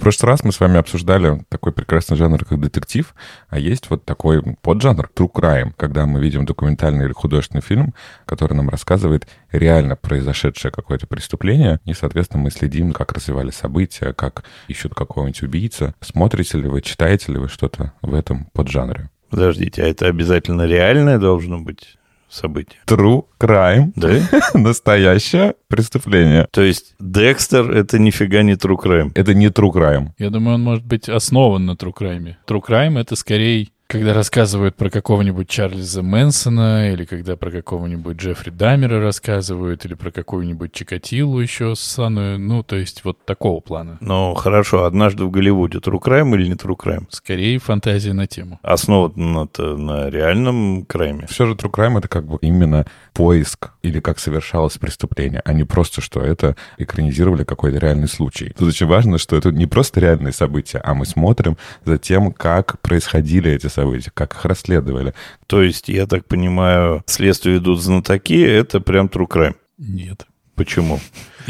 [0.00, 3.14] прошлый раз мы с вами обсуждали такой прекрасный жанр, как детектив,
[3.48, 7.94] а есть вот такой поджанр true crime, когда мы видим документальный или художественный фильм,
[8.26, 14.44] который нам рассказывает реально произошедшее какое-то преступление, и, соответственно, мы следим, как развивались события, как
[14.68, 15.94] ищут какого-нибудь убийца.
[16.00, 19.10] Смотрите ли вы, читаете ли вы что-то в этом поджанре?
[19.28, 21.99] Подождите, а это обязательно реальное должно быть?
[22.30, 22.80] Событие.
[22.86, 23.92] True crime.
[23.96, 24.10] Да?
[24.54, 26.46] Настоящее преступление.
[26.50, 29.12] То есть Декстер— это нифига не true crime.
[29.14, 30.08] Это не true crime.
[30.18, 32.34] Я думаю, он может быть основан на true crime.
[32.46, 38.50] True crime— это скорее когда рассказывают про какого-нибудь Чарльза Мэнсона, или когда про какого-нибудь Джеффри
[38.50, 43.98] Дамера рассказывают, или про какую-нибудь Чикатилу еще самую, ну, то есть вот такого плана.
[44.00, 45.78] Ну, хорошо, однажды в Голливуде.
[45.78, 47.06] True crime или не true crime?
[47.10, 48.60] Скорее фантазия на тему.
[48.62, 51.26] Основан на, на реальном крайме.
[51.26, 55.64] Все же true crime— это как бы именно поиск или как совершалось преступление, а не
[55.64, 58.54] просто, что это экранизировали какой-то реальный случай.
[58.56, 62.78] Тут очень важно, что это не просто реальные события, а мы смотрим за тем, как
[62.80, 65.14] происходили эти события событий, как их расследовали.
[65.46, 69.54] То есть, я так понимаю, следствие идут знатоки, это прям true crime?
[69.78, 70.26] Нет.
[70.54, 71.00] Почему?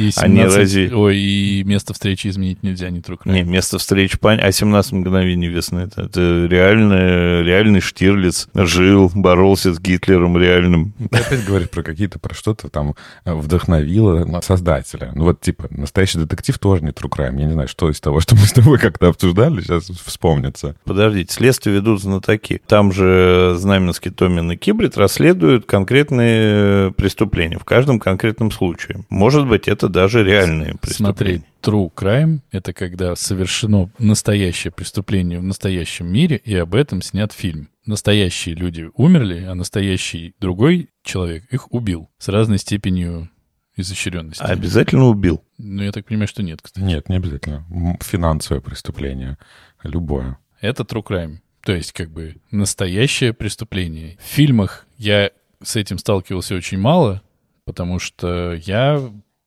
[0.00, 0.22] И 17...
[0.24, 0.94] Они разве...
[0.94, 3.30] Ой, и место встречи изменить нельзя, не трудно.
[3.30, 4.40] Не, место встречи, пань...
[4.40, 5.80] а 17 мгновений весны.
[5.80, 10.94] Это, это реальный, реальный Штирлиц жил, боролся с Гитлером реальным.
[11.10, 12.94] Ты опять говоришь про какие-то, про что-то там
[13.26, 15.12] э, вдохновило создателя.
[15.14, 17.38] Ну вот, типа, настоящий детектив тоже не true crime.
[17.38, 20.76] Я не знаю, что из того, что мы с тобой как-то обсуждали, сейчас вспомнится.
[20.84, 22.62] Подождите, следствие ведут знатоки.
[22.66, 29.04] Там же Знаменский, Томин и Кибрид расследуют конкретные преступления в каждом конкретном случае.
[29.10, 31.14] Может быть, это даже реальные преступления.
[31.14, 37.33] Смотри, true crime— это когда совершено настоящее преступление в настоящем мире, и об этом снят
[37.33, 37.69] фильм.
[37.86, 43.30] Настоящие люди умерли, а настоящий другой человек их убил с разной степенью
[43.77, 44.42] изощренности.
[44.42, 45.42] А обязательно убил?
[45.58, 46.84] Ну, я так понимаю, что нет, кстати.
[46.84, 47.66] Нет, не обязательно.
[48.00, 49.38] Финансовое преступление.
[49.83, 50.38] Любое.
[50.61, 51.38] Это true crime.
[51.62, 54.16] То есть, как бы, настоящее преступление.
[54.20, 55.30] В фильмах я
[55.62, 57.22] с этим сталкивался очень мало,
[57.64, 59.01] потому что я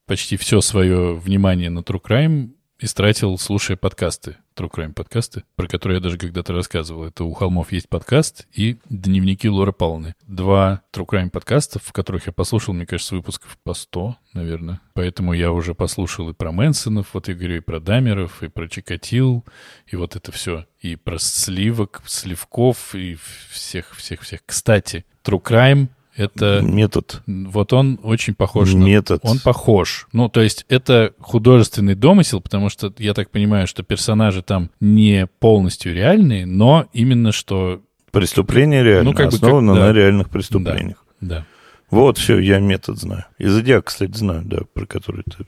[0.06, 5.98] почти все свое внимание на True Crime истратил, слушая подкасты, True Crime подкасты, про которые
[5.98, 7.06] я даже когда-то рассказывал.
[7.06, 10.16] Это «У холмов есть подкаст» и «Дневники Лоры Павловны».
[10.28, 14.82] Два True Crime подкаста, в которых я послушал, мне кажется, выпусков по 100, наверное.
[14.94, 18.68] Поэтому я уже послушал и про Мэнсонов, вот я говорю, и про Дамеров, и про
[18.68, 19.46] Чикатил,
[19.88, 20.66] и вот это все.
[20.82, 23.18] И про Сливок, Сливков, и
[23.50, 24.42] всех-всех-всех.
[24.46, 26.62] Кстати, True Crime— это...
[26.62, 27.22] Метод.
[27.26, 29.24] Вот он очень похож Метод.
[29.24, 29.32] на...
[29.32, 30.08] Он похож.
[30.14, 35.28] Ну, то есть это художественный домысел, потому что я так понимаю, что персонажи там не
[35.40, 37.82] полностью реальные, но именно что...
[38.12, 39.92] Преступление реально, ну, как основано бы, как, да.
[39.92, 41.04] на реальных преступлениях.
[41.20, 41.46] Да, да.
[41.90, 43.26] Вот, все, я метод знаю.
[43.38, 45.46] И зодиак, кстати, знаю, да, про который ты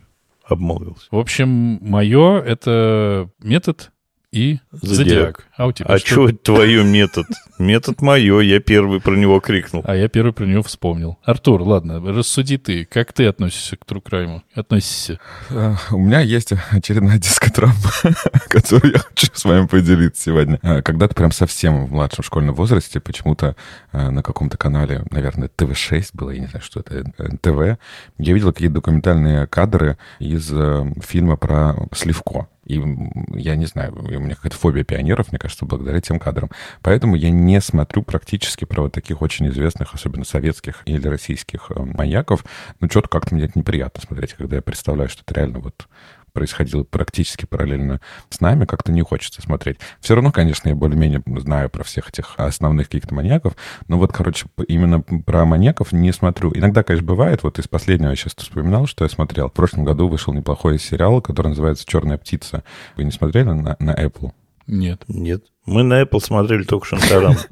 [0.47, 1.07] обмолвился.
[1.11, 3.91] В общем, мое— это метод,
[4.35, 4.95] и Зодиак.
[4.97, 5.47] Зодиак.
[5.55, 7.25] А у тебя А что твое метод?
[7.57, 9.81] Метод мое, я первый про него крикнул.
[9.85, 11.17] А я первый про него вспомнил.
[11.23, 12.83] Артур, ладно, рассуди ты.
[12.83, 14.43] Как ты относишься к Трукрайму?
[14.53, 15.21] Относишься?
[15.49, 17.91] А, у меня есть очередная дискотравма,
[18.49, 20.59] которую я хочу с вами поделиться сегодня.
[20.61, 23.55] А, когда-то прям совсем в младшем школьном возрасте почему-то
[23.93, 27.79] а, на каком-то канале, наверное, ТВ-6 было, я не знаю, что это, НТВ,
[28.17, 32.49] я видел какие-то документальные кадры из э, фильма про Сливко.
[32.65, 32.81] И
[33.33, 36.49] я не знаю, у меня какая-то фобия пионеров, мне кажется, благодаря тем кадрам.
[36.81, 41.79] Поэтому я не смотрю практически про вот таких очень известных, особенно советских или российских э,
[41.79, 42.43] маньяков.
[42.79, 45.87] Ну, что-то как-то мне это неприятно смотреть, когда я представляю, что это реально вот
[46.35, 49.79] происходило практически параллельно с нами, как-то не хочется смотреть.
[49.99, 53.55] Все равно, конечно, я более-менее знаю про всех этих основных каких-то маньяков,
[53.87, 56.51] но вот, короче, именно про маньяков не смотрю.
[56.53, 59.49] Иногда, конечно, бывает, вот из последнего я сейчас вспоминал, что я смотрел.
[59.49, 62.63] В прошлом году вышел неплохой сериал, который называется «Черная птица».
[62.97, 64.31] Вы не смотрели на, на Apple?
[64.67, 65.03] Нет.
[65.07, 65.45] Нет.
[65.65, 67.35] Мы на Apple смотрели только Шантарам.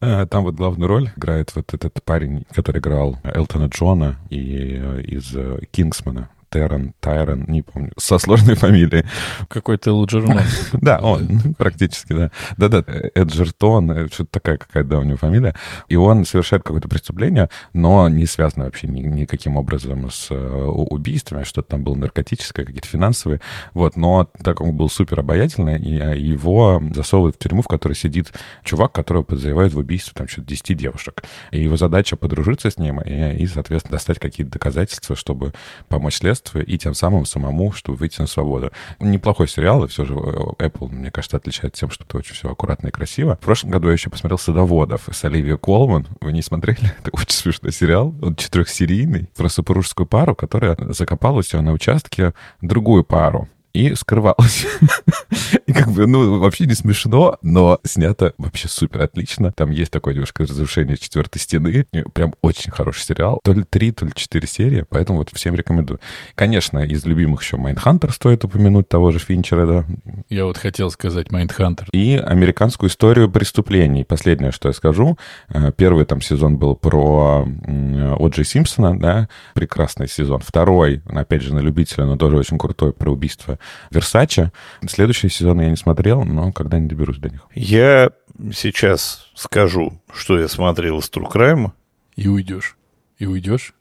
[0.00, 5.02] А, там вот главную роль играет вот этот парень, который играл Элтона Джона и э,
[5.02, 6.28] из э, Кингсмана.
[6.50, 9.04] Террен, Тайрон, не помню, со сложной фамилией.
[9.48, 10.40] Какой-то Элджернон.
[10.72, 12.30] Да, он, практически, да.
[12.56, 12.84] Да-да,
[13.14, 15.54] Эджертон, э, что-то такая какая-то, у него фамилия.
[15.88, 21.44] И он совершает какое-то преступление, но не связано вообще ни, никаким образом с э, убийствами,
[21.44, 23.40] что-то там было наркотическое, какие-то финансовые.
[23.74, 27.94] Вот, но так он был супер обаятельный, и а, его засовывают в тюрьму, в которой
[27.94, 28.32] сидит
[28.64, 31.22] чувак, которого подозревают в убийстве там что-то 10 девушек.
[31.50, 35.52] И его задача подружиться с ним и, и соответственно, достать какие-то доказательства, чтобы
[35.88, 38.70] помочь следствию следствия и тем самым самому, чтобы выйти на свободу.
[39.00, 42.50] Неплохой сериал, и все же э, Apple, мне кажется, отличается тем, что это очень все
[42.50, 43.36] аккуратно и красиво.
[43.36, 46.06] В прошлом году я еще посмотрел «Садоводов» с Оливией Колман.
[46.20, 46.78] Вы не смотрели?
[47.00, 48.14] Это очень смешной сериал.
[48.22, 53.48] Он четырехсерийный про супружескую пару, которая закопала у себя на участке другую пару.
[53.78, 54.66] И скрывалась.
[55.66, 59.52] И как бы, ну, вообще не смешно, но снято вообще супер отлично.
[59.52, 61.86] Там есть такое немножко разрушение четвертой стены.
[62.12, 63.38] Прям очень хороший сериал.
[63.44, 66.00] То ли три, то ли четыре серии, поэтому вот всем рекомендую.
[66.34, 69.84] Конечно, из любимых еще Майндхантер стоит упомянуть, того же Финчера, да.
[70.28, 71.88] Я вот хотел сказать Майндхантер.
[71.92, 74.04] И американскую историю преступлений.
[74.04, 75.18] Последнее, что я скажу.
[75.50, 80.40] Э, Первый там сезон был про м, О'Джей Симпсона, да, прекрасный сезон.
[80.40, 83.58] Второй, опять же, на любителя, но тоже очень крутой, про убийство
[83.90, 84.52] Версача.
[84.86, 87.42] Следующий сезон я не смотрел, но когда-нибудь доберусь до них.
[87.54, 88.10] Я
[88.52, 91.72] сейчас скажу, что я смотрел из Crime.
[92.16, 92.76] И уйдешь.
[93.18, 93.74] И уйдешь.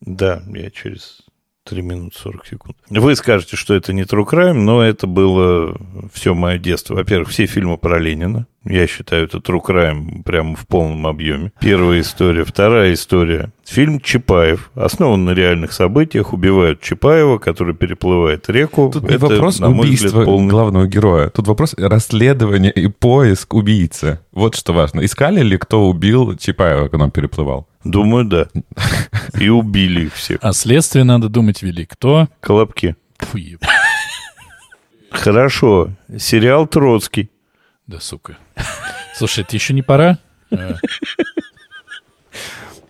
[0.00, 1.22] Да, я через
[1.64, 2.76] 3 минуты 40 секунд.
[2.88, 5.78] Вы скажете, что это не True Crime, но это было
[6.12, 6.94] все мое детство.
[6.94, 8.46] Во-первых, все фильмы про Ленина.
[8.70, 11.52] Я считаю, это True Crime прямо в полном объеме.
[11.58, 12.44] Первая история.
[12.44, 13.50] Вторая история.
[13.64, 14.70] Фильм «Чапаев».
[14.74, 16.34] Основан на реальных событиях.
[16.34, 18.90] Убивают Чапаева, который переплывает реку.
[18.92, 21.30] Тут не это, вопрос на убийства взгляд, полный главного героя.
[21.30, 24.20] Тут вопрос расследования и поиск убийцы.
[24.32, 25.02] Вот что важно.
[25.02, 27.66] Искали ли, кто убил Чапаева, когда он переплывал?
[27.84, 28.48] Думаю, да.
[29.40, 30.40] И убили их всех.
[30.42, 32.28] А следствие, надо думать, вели кто?
[32.40, 32.96] Колобки.
[33.18, 33.64] Фу, еб-
[35.10, 35.90] Хорошо.
[36.18, 37.30] Сериал «Троцкий».
[37.86, 38.36] Да, сука.
[39.14, 40.18] Слушай, это еще не пора?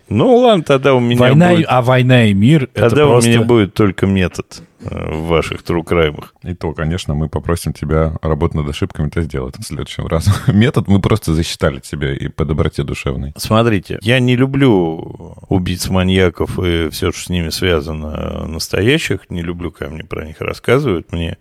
[0.09, 1.67] Ну, ладно, тогда у меня Война, и- будет...
[1.69, 3.29] а война и мир— это Тогда просто...
[3.29, 6.33] у меня будет только метод э, в ваших трукраймах.
[6.41, 10.31] И то, конечно, мы попросим тебя работать над ошибками, это сделать в следующем разу.
[10.51, 13.33] Метод мы просто засчитали тебе и по доброте душевной.
[13.37, 19.29] Смотрите, я не люблю убийц, маньяков и все, что с ними связано, настоящих.
[19.29, 21.11] Не люблю, когда мне про них рассказывают.
[21.11, 21.37] Мне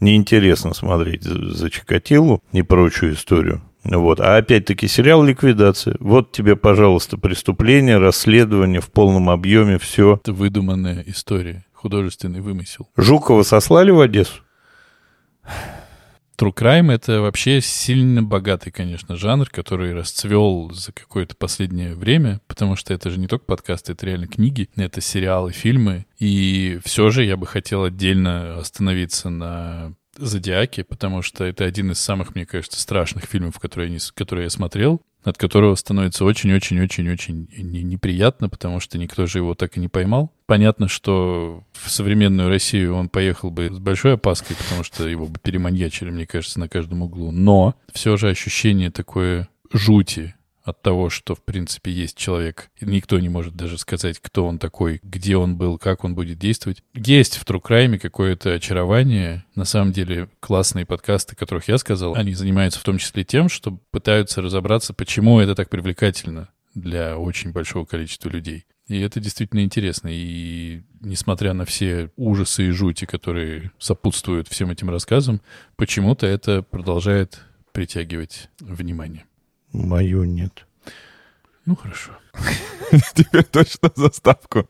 [0.00, 3.62] неинтересно смотреть за Чикатилу и прочую историю.
[3.90, 4.20] Вот.
[4.20, 5.96] А опять-таки сериал «Ликвидация».
[6.00, 10.16] Вот тебе, пожалуйста, преступление, расследование в полном объеме, все.
[10.22, 12.88] Это выдуманная история, художественный вымысел.
[12.96, 14.42] Жукова сослали в Одессу?
[16.38, 22.76] True Crime— это вообще сильно богатый, конечно, жанр, который расцвел за какое-то последнее время, потому
[22.76, 26.06] что это же не только подкасты, это реально книги, это сериалы, фильмы.
[26.20, 31.98] И все же я бы хотел отдельно остановиться на «Зодиаке», потому что это один из
[31.98, 37.82] самых, мне кажется, страшных фильмов, которые не которые я смотрел, от которого становится очень-очень-очень-очень не-
[37.82, 40.32] неприятно, потому что никто же его так и не поймал.
[40.46, 45.38] Понятно, что в современную Россию он поехал бы с большой опаской, потому что его бы
[45.38, 47.30] переманьячили, мне кажется, на каждом углу.
[47.30, 50.34] Но все же ощущение такое жути
[50.68, 52.70] от того, что, в принципе, есть человек.
[52.80, 56.82] Никто не может даже сказать, кто он такой, где он был, как он будет действовать.
[56.94, 59.44] Есть в True Crime какое-то очарование.
[59.54, 63.78] На самом деле, классные подкасты, которых я сказал, они занимаются в том числе тем, что
[63.90, 68.66] пытаются разобраться, почему это так привлекательно для очень большого количества людей.
[68.88, 70.08] И это действительно интересно.
[70.10, 75.40] И несмотря на все ужасы и жути, которые сопутствуют всем этим рассказам,
[75.76, 77.40] почему-то это продолжает
[77.72, 79.24] притягивать внимание.
[79.72, 80.66] Мою нет.
[81.66, 82.12] Ну, хорошо.
[83.14, 84.68] Теперь точно заставку.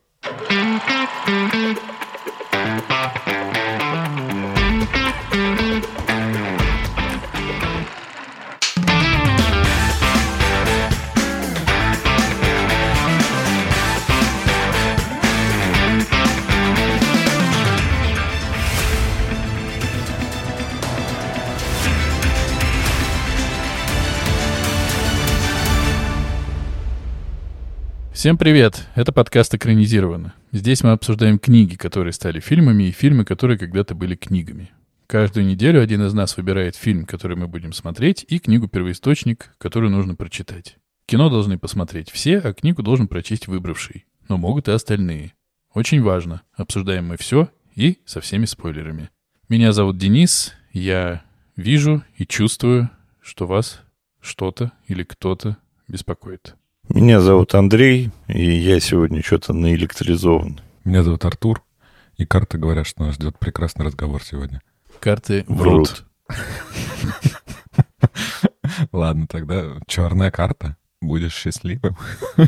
[28.18, 28.84] Всем привет!
[28.96, 30.34] Это подкаст «Экранизировано».
[30.50, 34.72] Здесь мы обсуждаем книги, которые стали фильмами, и фильмы, которые когда-то были книгами.
[35.06, 40.16] Каждую неделю один из нас выбирает фильм, который мы будем смотреть, и книгу-первоисточник, которую нужно
[40.16, 40.78] прочитать.
[41.06, 44.04] Кино должны посмотреть все, а книгу должен прочесть выбравший.
[44.28, 45.34] Но могут и остальные.
[45.72, 46.42] Очень важно.
[46.56, 49.10] Обсуждаем мы все и со всеми спойлерами.
[49.48, 50.54] Меня зовут Денис.
[50.72, 51.22] Я
[51.54, 53.80] вижу и чувствую, что вас
[54.20, 55.56] что-то или кто-то
[55.86, 56.56] беспокоит.
[56.88, 60.60] Меня зовут Андрей, и я сегодня что-то наэлектризован.
[60.84, 61.62] Меня зовут Артур,
[62.16, 64.62] и карты говорят, что нас ждет прекрасный разговор сегодня.
[64.98, 66.06] Карты врут.
[68.92, 70.78] Ладно, тогда черная карта.
[71.02, 71.96] Будешь счастливым.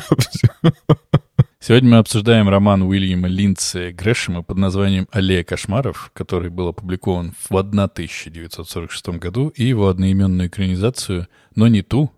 [1.61, 7.55] Сегодня мы обсуждаем роман Уильяма Линдсея Грэшема под названием «Аллея кошмаров», который был опубликован в
[7.55, 12.11] 1946 году, и его одноименную экранизацию, но не ту,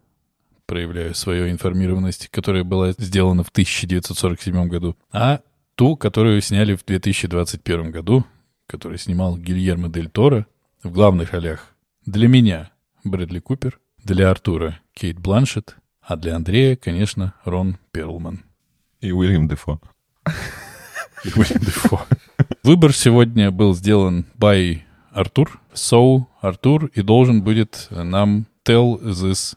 [0.72, 5.40] проявляю свою информированность, которая была сделана в 1947 году, а
[5.74, 8.24] ту, которую сняли в 2021 году,
[8.66, 10.46] которую снимал Гильермо Дель Торо
[10.82, 11.74] в главных ролях.
[12.06, 12.70] Для меня
[13.04, 18.42] Брэдли Купер, для Артура Кейт Бланшетт, а для Андрея, конечно, Рон Перлман.
[19.02, 19.78] И Уильям Дефо.
[21.36, 22.00] Уильям Дефо.
[22.62, 25.60] Выбор сегодня был сделан by Артур.
[25.74, 29.54] So, Артур и должен будет нам tell this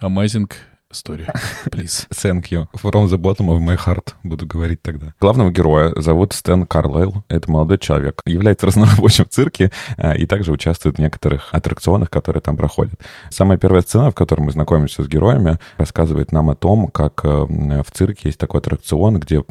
[0.00, 0.48] amazing
[0.92, 1.26] story,
[1.70, 2.06] please.
[2.12, 2.68] Thank you.
[2.76, 5.14] From the bottom of my heart, буду говорить тогда.
[5.20, 7.24] Главного героя зовут Стэн Карлайл.
[7.28, 8.20] Это молодой человек.
[8.24, 13.00] Является разнорабочим в цирке э, и также участвует в некоторых аттракционах, которые там проходят.
[13.30, 17.28] Самая первая сцена, в которой мы знакомимся с героями, рассказывает нам о том, как э,
[17.28, 19.42] в цирке есть такой аттракцион, где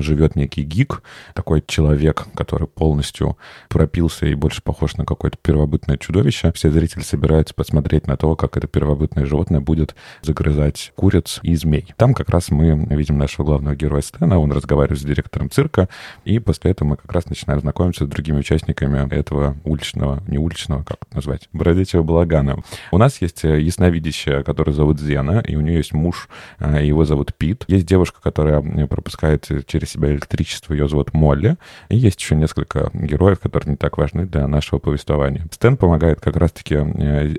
[0.00, 1.02] живет некий гик,
[1.34, 3.36] такой человек, который полностью
[3.68, 6.52] пропился и больше похож на какое-то первобытное чудовище.
[6.52, 11.56] Все зрители собираются посмотреть на то, как это первобытное животное будет загрызать убивать куриц и
[11.56, 11.86] змей.
[11.96, 15.88] Там как раз мы видим нашего главного героя Стэна, он разговаривает с директором цирка,
[16.24, 20.82] и после этого мы как раз начинаем знакомиться с другими участниками этого уличного, не уличного,
[20.82, 22.62] как это назвать, бродячего балагана.
[22.92, 27.04] У нас есть э, ясновидящая, которая зовут Зена, и у нее есть муж, э, его
[27.04, 27.64] зовут Пит.
[27.68, 31.56] Есть девушка, которая э, пропускает через себя электричество, ее зовут Молли.
[31.88, 35.46] И есть еще несколько героев, которые не так важны для нашего повествования.
[35.52, 36.76] Стэн помогает как раз-таки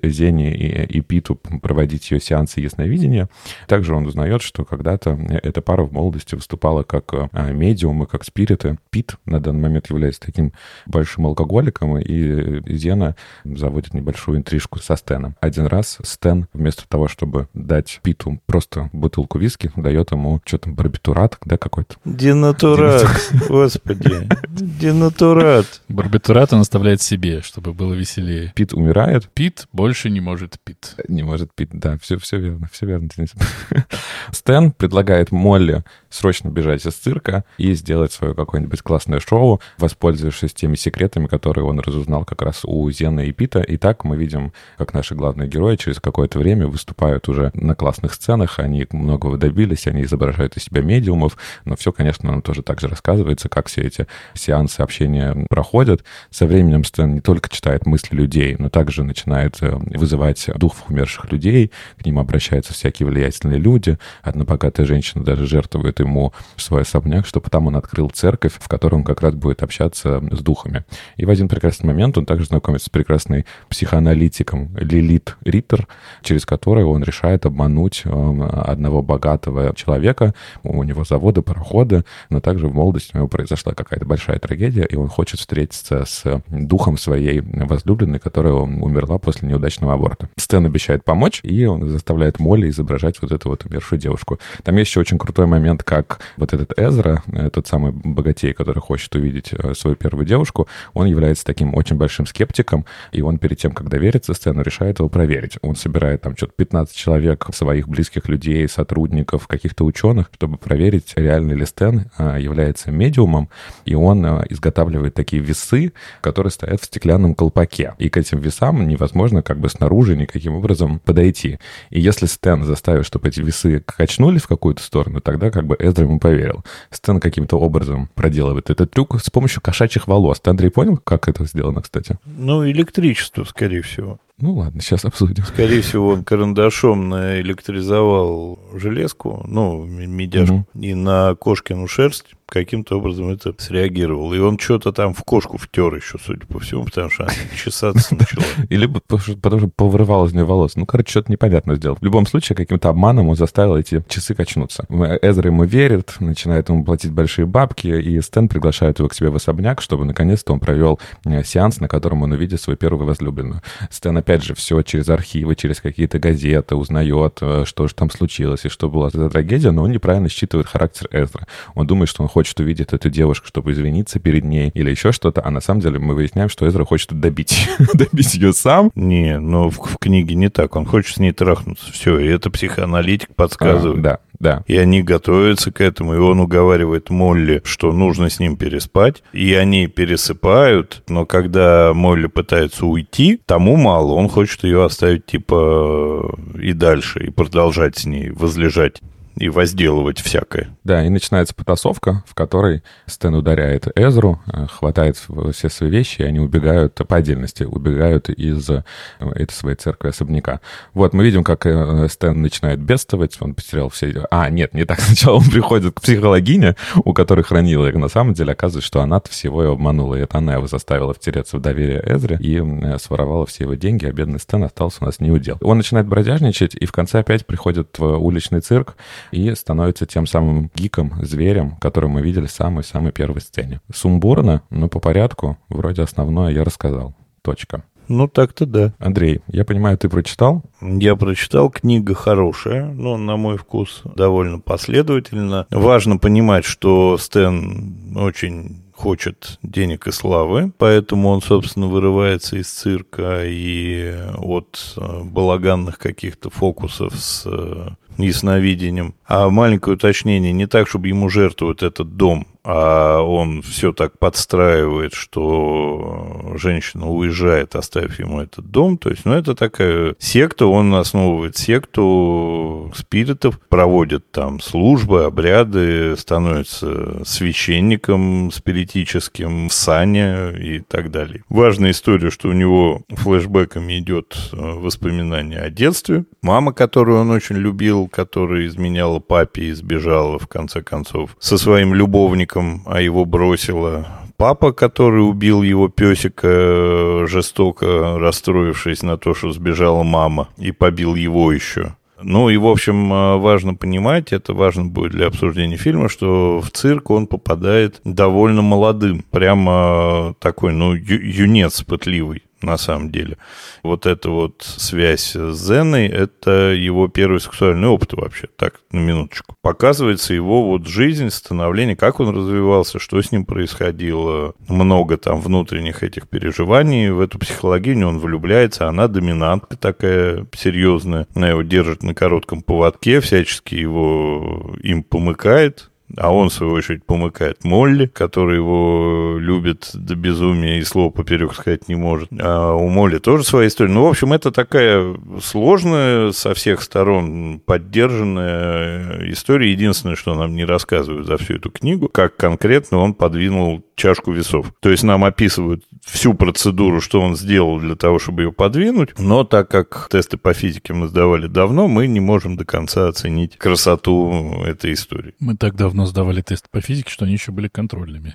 [0.03, 3.18] Зене и, и Питу проводить ее сеансы ясновидения,
[3.67, 8.77] также он узнает, что когда-то эта пара в молодости выступала как а, медиумы, как спириты.
[8.89, 10.53] Пит на данный момент является таким
[10.85, 15.35] большим алкоголиком, и Зена заводит небольшую интрижку со Стэном.
[15.41, 20.75] Один раз Стэн вместо того, чтобы дать Питу просто бутылку виски, дает ему что там,
[20.75, 21.95] барбитурат, да, какой-то?
[22.05, 23.07] Денатурат,
[23.47, 25.81] господи, денатурат.
[25.89, 28.51] Барбитурат он оставляет себе, чтобы было веселее.
[28.55, 29.29] Пит умирает.
[29.29, 30.95] Пит больше не может пить.
[31.07, 33.08] Не может пить, да, все, все верно, все верно.
[34.31, 40.75] Стэн предлагает Молли срочно бежать из цирка и сделать свое какое-нибудь классное шоу, воспользовавшись теми
[40.75, 43.61] секретами, которые он разузнал как раз у Зены и Пита.
[43.61, 48.13] И так мы видим, как наши главные герои через какое-то время выступают уже на классных
[48.13, 52.87] сценах, они многого добились, они изображают из себя медиумов, но все, конечно, нам тоже также
[52.87, 56.03] рассказывается, как все эти сеансы общения проходят.
[56.31, 61.31] Со временем Стэн не только читает мысли людей, но также начинает э, вызывать духов умерших
[61.31, 63.97] людей, к ним обращаются всякие влиятельные люди.
[64.21, 68.95] Одна богатая женщина даже жертвует ему свой особняк, чтобы там он открыл церковь, в которой
[68.95, 70.85] он как раз будет общаться с духами.
[71.17, 75.87] И в один прекрасный момент он также знакомится с прекрасной психоаналитиком Лилит Риттер,
[76.21, 80.33] через которую он решает обмануть эм, одного богатого человека.
[80.63, 84.95] У него заводы, пароходы, но также в молодости у него произошла какая-то большая трагедия, и
[84.95, 90.29] он хочет встретиться с духом своей возлюбленной, которая умерла после неудачного аборта.
[90.37, 94.39] Стэн обещает помочь, и он заставляет Молли изображать изображать вот эту вот умершую девушку.
[94.63, 98.79] Там есть еще очень крутой момент, как вот этот Эзра, э, тот самый богатей, который
[98.81, 103.57] хочет увидеть э, свою первую девушку, он является таким очень большим скептиком, и он перед
[103.59, 105.57] тем, как довериться сцену, решает его проверить.
[105.61, 111.53] Он собирает там что-то 15 человек, своих близких людей, сотрудников, каких-то ученых, чтобы проверить, реально
[111.53, 113.49] ли Стэн э, является медиумом,
[113.85, 117.93] и он изготавливает такие весы, которые стоят в стеклянном колпаке.
[117.99, 121.59] И к этим весам невозможно как бы снаружи никаким образом подойти.
[121.89, 125.75] И если Стэн заставит представив, чтобы эти весы качнулись в какую-то сторону, тогда как бы
[125.77, 126.63] Эзра ему поверил.
[126.91, 130.39] Стэн каким-то образом проделывает этот трюк с помощью кошачьих волос.
[130.39, 132.17] Ты, Андрей, понял, как это сделано, кстати?
[132.25, 134.17] Ну, электричество, скорее всего.
[134.39, 135.43] Ну ладно, сейчас обсудим.
[135.43, 140.81] Скорее всего, он карандашом наэлектризовал железку, ну, медяшку, угу.
[140.81, 144.33] и на кошкину шерсть каким-то образом это среагировал.
[144.33, 148.15] И он что-то там в кошку втер еще, судя по всему, потому что она чесаться
[148.15, 148.43] начала.
[148.69, 150.75] Или потому что повырывал из нее волос.
[150.75, 151.97] Ну, короче, что-то непонятно сделал.
[151.99, 154.85] В любом случае, каким-то обманом он заставил эти часы качнуться.
[155.21, 159.35] Эзра ему верит, начинает ему платить большие бабки, и Стэн приглашает его к себе в
[159.35, 163.61] особняк, чтобы наконец-то он провел э, сеанс, на котором он увидит свою первую возлюбленную.
[163.89, 168.65] Стэн, опять же, все через архивы, через какие-то газеты узнает, э, что же там случилось
[168.65, 171.47] и что была за трагедия, но он неправильно считывает характер Эзра.
[171.75, 175.45] Он думает, что он хочет увидеть эту девушку, чтобы извиниться перед ней или еще что-то,
[175.45, 178.91] а на самом деле мы выясняем, что Эзра хочет добить, добить ее сам.
[178.95, 180.77] Не, но в, в книге не так.
[180.77, 181.91] Он хочет с ней трахнуться.
[181.91, 183.99] Все, и это психоаналитик подсказывает.
[183.99, 184.63] А, да, да.
[184.67, 189.21] И они готовятся к этому, и он уговаривает Молли, что нужно с ним переспать.
[189.33, 194.13] И они пересыпают, но когда Молли пытается уйти, тому мало.
[194.13, 199.01] Он хочет ее оставить, типа, и дальше, и продолжать с ней возлежать
[199.39, 200.69] и возделывать всякое.
[200.83, 205.17] Да, и начинается потасовка, в которой Стэн ударяет Эзру, э, хватает
[205.53, 208.83] все свои вещи, и они убегают по отдельности, убегают из э,
[209.19, 210.59] этой своей церкви особняка.
[210.93, 214.27] Вот, мы видим, как э, Стэн начинает бедствовать, он потерял все...
[214.29, 214.99] А, нет, не так.
[215.09, 217.95] Сначала он приходит к психологине, у которой хранила их.
[217.95, 221.57] На самом деле оказывается, что она всего его обманула, и это она его заставила втереться
[221.57, 222.61] в доверие Эзре и
[222.99, 225.57] своровала все его деньги, а бедный Стэн остался у нас не удел.
[225.61, 228.95] Он начинает бродяжничать, и в конце опять приходит в уличный цирк,
[229.31, 233.81] и становится тем самым гиком, зверем, который мы видели в самой-самой первой сцене.
[233.93, 237.15] Сумбурно, но по порядку, вроде основное я рассказал.
[237.41, 237.83] точка.
[238.09, 238.93] Ну, так-то да.
[238.97, 240.63] Андрей, я понимаю, ты прочитал?
[240.81, 245.67] Я прочитал, книга хорошая, но, на мой вкус, довольно последовательно.
[245.69, 253.43] Важно понимать, что Стэн очень хочет денег и славы, поэтому он, собственно, вырывается из цирка
[253.45, 257.89] и от э, балаганных каких-то фокусов с э,
[258.21, 259.15] ясновидением.
[259.25, 265.13] А маленькое уточнение, не так, чтобы ему жертвовать этот дом, а он все так подстраивает,
[265.13, 268.97] что женщина уезжает, оставив ему этот дом.
[268.97, 277.23] То есть, ну, это такая секта, он основывает секту спиритов, проводит там службы, обряды, становится
[277.25, 281.43] священником спиритическим в сане и так далее.
[281.49, 286.25] Важная история, что у него флешбеками идет э, воспоминание о детстве.
[286.41, 291.93] Мама, которую он очень любил, которая изменяла папе и сбежала, в конце концов, со своим
[291.93, 292.48] любовником,
[292.85, 294.07] а его бросила.
[294.37, 301.51] Папа, который убил его песика, жестоко расстроившись на то, что сбежала мама, и побил его
[301.51, 301.95] еще.
[302.21, 307.11] Ну и, в общем, важно понимать, это важно будет для обсуждения фильма, что в цирк
[307.11, 313.37] он попадает довольно молодым, прямо такой, ну, ю- юнец пытливый на самом деле.
[313.83, 319.55] Вот эта вот связь с Зеной, это его первый сексуальный опыт вообще, так, на минуточку.
[319.61, 324.53] Показывается его вот жизнь, становление, как он развивался, что с ним происходило.
[324.67, 327.09] Много там внутренних этих переживаний.
[327.09, 331.27] В эту психологиню он влюбляется, она доминантка такая серьезная.
[331.35, 337.05] Она его держит на коротком поводке, всячески его им помыкает, а он, в свою очередь,
[337.05, 342.29] помыкает Молли, который его любит до безумия и слова поперек сказать не может.
[342.39, 343.91] А у Молли тоже своя история.
[343.91, 349.71] Ну, в общем, это такая сложная, со всех сторон поддержанная история.
[349.71, 354.73] Единственное, что нам не рассказывают за всю эту книгу, как конкретно он подвинул чашку весов.
[354.79, 359.43] То есть нам описывают всю процедуру, что он сделал для того, чтобы ее подвинуть, но
[359.43, 364.63] так как тесты по физике мы сдавали давно, мы не можем до конца оценить красоту
[364.65, 365.35] этой истории.
[365.39, 368.33] Мы так давно сдавали тесты по физике, что они еще были контрольными.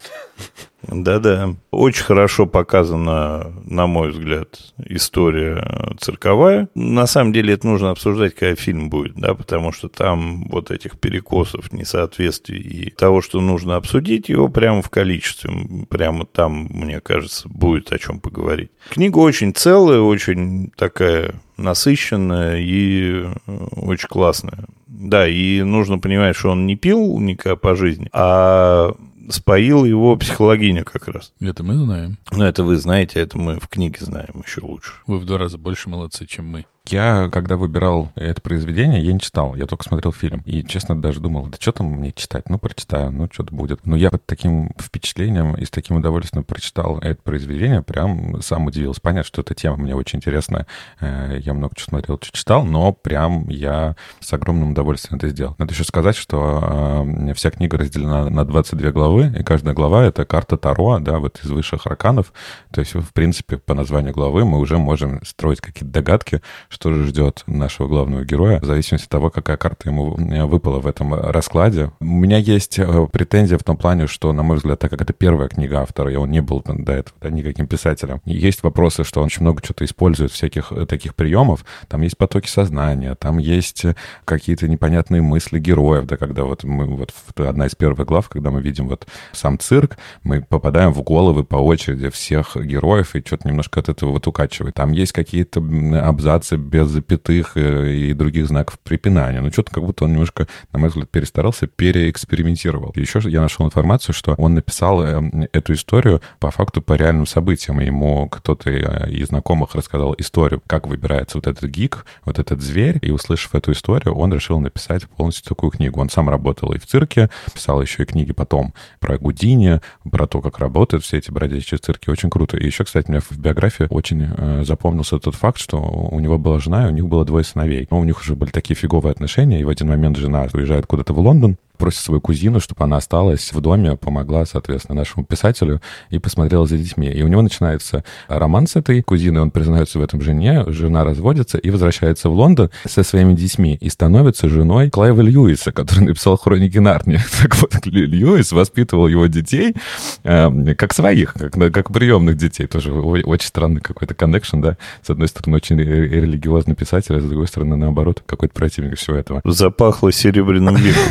[0.88, 1.54] Да-да.
[1.70, 6.68] Очень хорошо показана, на мой взгляд, история цирковая.
[6.74, 10.98] На самом деле это нужно обсуждать, когда фильм будет, да, потому что там вот этих
[10.98, 15.50] перекосов, несоответствий и того, что нужно обсудить, его прямо в количестве.
[15.88, 18.70] Прямо там, мне кажется, будет о чем поговорить.
[18.90, 24.64] Книга очень целая, очень такая насыщенная и очень классная.
[24.96, 28.94] Да, и нужно понимать, что он не пил никогда по жизни, а
[29.28, 31.32] споил его психологиня как раз.
[31.40, 32.18] Это мы знаем.
[32.30, 34.92] Ну, это вы знаете, это мы в книге знаем еще лучше.
[35.06, 36.66] Вы в два раза больше молодцы, чем мы.
[36.86, 40.42] Я, когда выбирал это произведение, я не читал, я только смотрел фильм.
[40.44, 42.50] И, честно, даже думал, да что там мне читать?
[42.50, 43.86] Ну, прочитаю, ну, что-то будет.
[43.86, 49.00] Но я под таким впечатлением и с таким удовольствием прочитал это произведение, прям сам удивился.
[49.00, 50.66] Понятно, что эта тема мне очень интересная.
[51.00, 55.54] Э, я много чего смотрел, что читал, но прям я с огромным удовольствием это сделал.
[55.58, 60.24] Надо еще сказать, что э, вся книга разделена на 22 главы, и каждая глава— это
[60.24, 62.32] карта Таро, да, вот из высших арканов.
[62.72, 67.04] То есть, в принципе, по названию главы мы уже можем строить какие-то догадки, что же
[67.06, 71.14] ждет нашего главного героя, в зависимости от того, какая карта ему э, выпала в этом
[71.14, 71.90] раскладе.
[72.00, 75.12] У меня есть э, претензия в том плане, что, на мой взгляд, так как это
[75.12, 79.20] первая книга автора, и он не был до этого да, никаким писателем, есть вопросы, что
[79.20, 81.64] он очень много что-то использует, всяких э, таких приемов.
[81.88, 83.84] Там есть потоки сознания, там есть
[84.24, 88.60] какие-то непонятные мысли героев, да, когда вот мы, вот одна из первых глав, когда мы
[88.60, 93.80] видим вот сам цирк, мы попадаем в головы по очереди всех героев, и что-то немножко
[93.80, 94.74] от этого вот укачивает.
[94.74, 95.60] Там есть какие-то
[96.02, 99.40] абзацы без запятых э, и других знаков препинания.
[99.40, 102.92] Ну, что-то как будто он немножко, на мой взгляд, перестарался, переэкспериментировал.
[102.94, 107.80] Еще я нашел информацию, что он написал э, эту историю по факту по реальным событиям.
[107.80, 112.98] Ему кто-то э, из знакомых рассказал историю, как выбирается вот этот гик, вот этот зверь,
[113.02, 116.00] и услышав эту историю, он решил написать полностью такую книгу.
[116.00, 120.40] Он сам работал и в цирке, писал еще и книги потом про Гудини, про то,
[120.40, 122.10] как работают все эти бродячие цирки.
[122.10, 122.56] Очень круто.
[122.56, 126.86] И еще, кстати, мне в биографии очень запомнился тот факт, что у него была жена,
[126.86, 127.86] и у них было двое сыновей.
[127.90, 131.12] Но у них уже были такие фиговые отношения, и в один момент жена уезжает куда-то
[131.12, 136.18] в Лондон, просит свою кузину, чтобы она осталась в доме, помогла, соответственно, нашему писателю и
[136.18, 137.08] посмотрела за детьми.
[137.08, 141.58] И у него начинается роман с этой кузиной, он признается в этом жене, жена разводится
[141.58, 146.78] и возвращается в Лондон со своими детьми и становится женой Клайва Льюиса, который написал «Хроники
[146.78, 147.20] Нарнии».
[147.44, 149.74] Так вот, Льюис воспитывал его детей
[150.22, 152.66] э, как своих, как, как приемных детей.
[152.66, 154.78] Тоже очень странный какой-то коннекшн, да?
[155.02, 159.42] С одной стороны, очень религиозный писатель, а с другой стороны, наоборот, какой-то противник всего этого.
[159.44, 161.02] Запахло серебряным веком.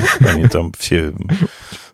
[0.54, 1.14] Они там все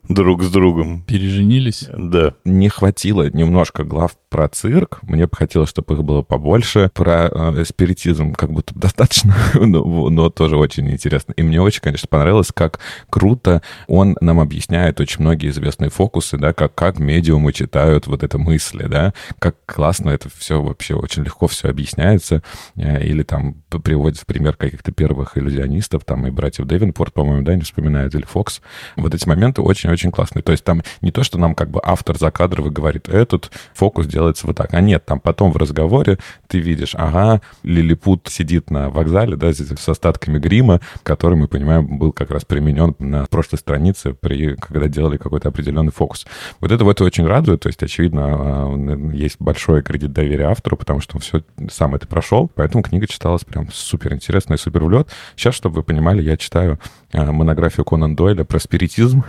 [0.10, 1.04] друг с другом.
[1.04, 1.88] Переженились?
[1.95, 2.34] Да.
[2.43, 5.00] Не хватило немножко глав про цирк.
[5.04, 6.89] Мне бы хотелось, чтобы их было побольше.
[6.93, 11.34] Про э, спиритизм как будто достаточно, но, но тоже очень интересно.
[11.34, 16.54] И мне очень, конечно, понравилось, как круто он нам объясняет очень многие известные фокусы, да,
[16.54, 21.48] как, как медиумы читают вот это мысли, да, как классно это все вообще очень легко
[21.48, 22.41] все объясняется.
[22.76, 27.56] Э, или там приводит в пример каких-то первых иллюзионистов, там и братьев Дэвенпорт, по-моему, да,
[27.56, 28.62] не вспоминают, или Фокс.
[28.95, 30.43] Вот эти моменты очень-очень классные.
[30.43, 34.47] То есть там не то, что нам как бы автор закадровый говорит, этот фокус делается
[34.47, 39.35] вот так, а нет, там потом в разговоре ты видишь, ага, Лилипут сидит на вокзале,
[39.35, 44.13] да, здесь с остатками грима, который, мы понимаем, был как раз применен на прошлой странице,
[44.13, 46.25] при, когда делали какой-то определенный фокус.
[46.59, 51.01] Вот это вот очень радует, то есть, очевидно, а, есть большой кредит доверия автору, потому
[51.01, 54.89] что он все сам это прошел, поэтому книга читалась прям супер интересно и супер в
[54.89, 55.09] лед.
[55.35, 56.79] Сейчас, чтобы вы понимали, я читаю
[57.12, 59.23] а, монографию Конан Дойля про спиритизм.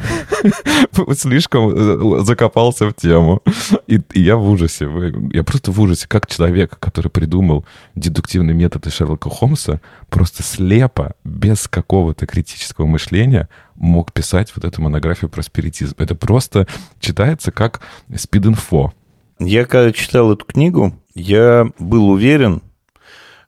[1.15, 3.43] Слишком э, закопался в тему.
[3.87, 4.89] И, и я в ужасе.
[5.33, 11.15] Я просто в ужасе, как человек, который придумал дедуктивный метод из Шерлока Холмса, просто слепо,
[11.25, 15.95] без какого-то критического мышления, мог писать вот эту монографию про спиритизм.
[15.99, 16.67] Это просто
[16.99, 17.81] читается как
[18.15, 18.93] спид-инфо.
[19.39, 22.63] Я когда читал эту книгу, я был уверен,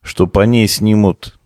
[0.01, 1.37] что по ней снимут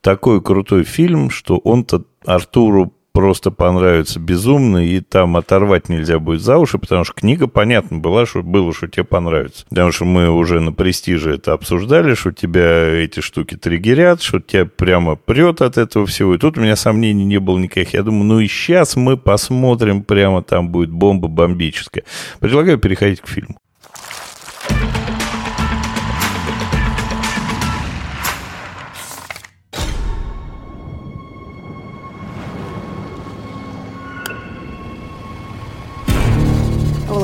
[0.00, 6.58] такой крутой фильм, что он-то Артуру просто понравится безумно, и там оторвать нельзя будет за
[6.58, 9.64] уши, потому что книга, понятно, была, что было, что тебе понравится.
[9.68, 14.64] Потому что мы уже на престиже это обсуждали, что тебя эти штуки триггерят, что тебя
[14.64, 16.34] прямо прет от этого всего.
[16.34, 17.94] И тут у меня сомнений не было никаких.
[17.94, 22.04] Я думаю, ну и сейчас мы посмотрим, прямо там будет бомба бомбическая.
[22.40, 23.56] Предлагаю переходить к фильму.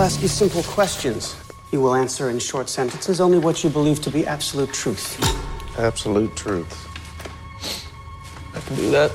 [0.06, 1.34] Ask you simple questions.
[1.72, 5.18] You will answer in short sentences only what you believe to be absolute truth.
[5.78, 6.72] Absolute truth.
[8.54, 9.10] I can do that.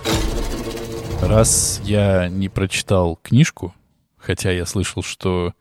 [1.22, 3.74] Раз я не прочитал книжку,
[4.18, 5.54] хотя я слышал, что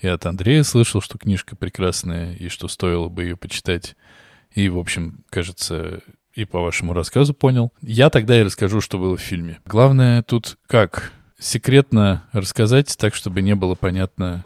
[0.00, 3.96] и от Андрея слышал, что книжка прекрасная, и что стоило бы ее почитать.
[4.54, 6.00] И, в общем, кажется,
[6.34, 7.72] и по вашему рассказу понял.
[7.82, 9.58] Я тогда и расскажу, что было в фильме.
[9.66, 14.44] Главное тут как секретно рассказать так, чтобы не было понятно,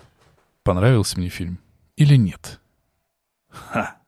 [0.64, 1.60] понравился мне фильм
[1.96, 2.60] или нет.
[3.48, 3.98] Ха.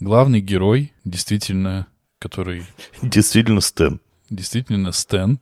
[0.00, 1.86] Главный герой, действительно,
[2.18, 2.64] который...
[3.02, 4.00] Действительно Стэн.
[4.30, 5.38] Действительно Стэн.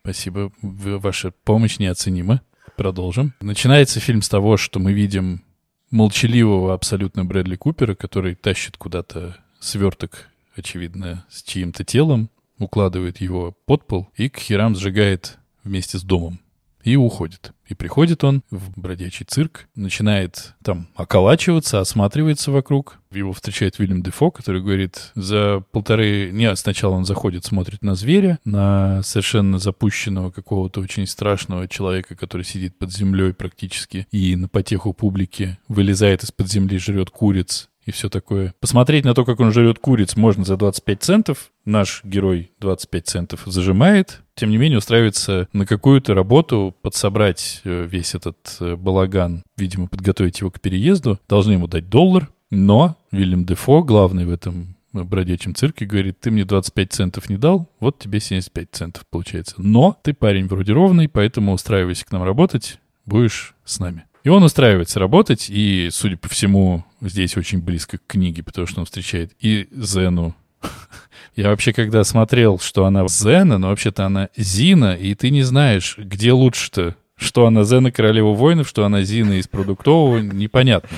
[0.00, 2.42] Спасибо, ваша помощь неоценима.
[2.76, 3.34] Продолжим.
[3.40, 5.42] Начинается фильм с того, что мы видим
[5.90, 13.86] молчаливого абсолютно Брэдли Купера, который тащит куда-то сверток, очевидно, с чьим-то телом, укладывает его под
[13.86, 16.40] пол и к херам сжигает вместе с домом
[16.82, 17.52] и уходит.
[17.66, 22.98] И приходит он в бродячий цирк, начинает там околачиваться, осматривается вокруг.
[23.10, 26.30] Его встречает Вильям Дефо, который говорит, за полторы...
[26.32, 32.44] Не, сначала он заходит, смотрит на зверя, на совершенно запущенного какого-то очень страшного человека, который
[32.44, 38.10] сидит под землей практически, и на потеху публики вылезает из-под земли, жрет куриц, и все
[38.10, 38.54] такое.
[38.60, 41.50] Посмотреть на то, как он жрет куриц, можно за 25 центов.
[41.64, 44.20] Наш герой 25 центов зажимает.
[44.34, 50.40] Тем не менее, устраивается на какую-то работу, подсобрать э, весь этот э, балаган, видимо, подготовить
[50.40, 51.18] его к переезду.
[51.30, 56.44] Должны ему дать доллар, но Вильям Дефо, главный в этом бродячем цирке, говорит, ты мне
[56.44, 59.54] 25 центов не дал, вот тебе 75 центов получается.
[59.56, 64.04] Но ты парень вроде ровный, поэтому устраивайся к нам работать, будешь с нами.
[64.24, 68.80] И он устраивается работать, и, судя по всему, здесь очень близко к книге, потому что
[68.80, 70.34] он встречает и Зену.
[71.36, 75.96] Я вообще, когда смотрел, что она Зена, но вообще-то она Зина, и ты не знаешь,
[75.96, 80.88] где лучше-то, что она Зена Королева воинов, что она Зина из продуктового, непонятно.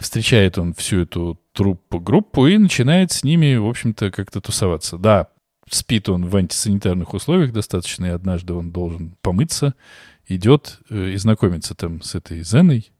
[0.00, 4.96] Встречает он всю эту труппу-группу и начинает с ними, в общем-то, как-то тусоваться.
[4.96, 5.28] Да,
[5.68, 9.74] спит он в антисанитарных условиях достаточно, и однажды он должен помыться,
[10.36, 12.90] идет э, и знакомится там с этой Зеной,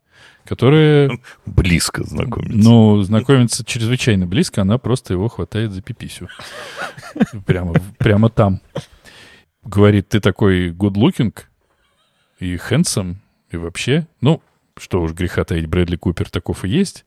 [0.45, 1.11] которая...
[1.47, 2.57] Близко знакомится.
[2.57, 6.29] Ну, знакомится чрезвычайно близко, она просто его хватает за пиписю.
[7.47, 8.61] Прямо, прямо там.
[9.63, 11.35] Говорит, ты такой good looking
[12.39, 13.17] и handsome,
[13.51, 14.43] и вообще, ну,
[14.79, 17.05] что уж греха таить, Брэдли Купер таков и есть.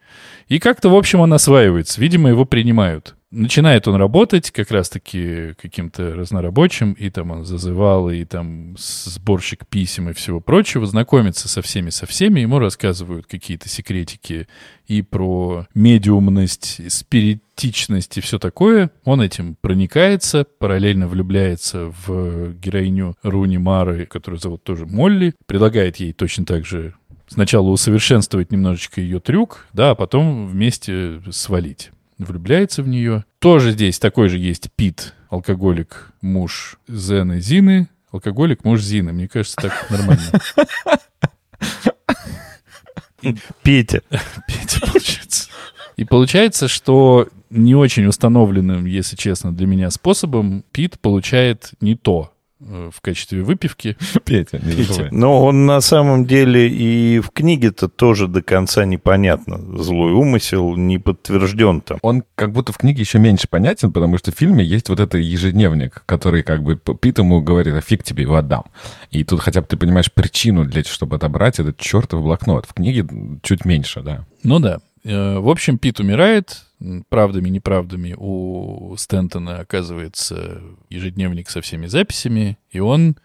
[0.48, 2.00] И как-то, в общем, он осваивается.
[2.00, 3.16] Видимо, его принимают.
[3.34, 10.10] Начинает он работать как раз-таки каким-то разнорабочим, и там он зазывал, и там сборщик писем
[10.10, 14.48] и всего прочего, знакомится со всеми, со всеми, ему рассказывают какие-то секретики
[14.88, 18.92] и про медиумность, спиритичность и все такое.
[19.04, 26.14] Он этим проникается, параллельно влюбляется в героиню Руни Мары, которую зовут тоже Молли, предлагает ей
[26.14, 26.94] точно так же
[27.28, 31.92] сначала усовершенствовать немножечко ее трюк, да, а потом вместе свалить.
[32.24, 33.26] Влюбляется в нее.
[33.40, 39.14] Тоже здесь такой же есть Пит, алкоголик, муж Зены Зины, алкоголик, муж Зины.
[39.14, 40.24] Мне кажется, так нормально.
[43.62, 44.02] Петя.
[44.48, 45.50] Петя, получается.
[45.96, 52.33] И получается, что не очень установленным, если честно, для меня способом Пит получает не то,
[52.92, 53.98] в качестве выпивки.
[54.26, 55.10] Петя, не забывай.
[55.12, 59.58] Но он на самом деле и в книге-то тоже до конца непонятно.
[59.82, 62.00] Злой умысел не подтвержден там.
[62.02, 65.20] Он как будто в книге еще меньше понятен, потому что в фильме есть вот этот
[65.22, 68.66] ежедневник, который как бы Пит ему говорит, а фиг тебе его отдам.
[69.12, 72.66] И тут хотя бы ты понимаешь причину, для, чтобы отобрать этот чертов блокнот.
[72.66, 73.06] В книге
[73.42, 74.26] чуть меньше, да.
[74.44, 74.80] Ну да.
[75.04, 76.66] Э, в общем, Пит умирает,
[77.10, 83.18] правдами, неправдами у Стентона оказывается ежедневник со всеми записями, и он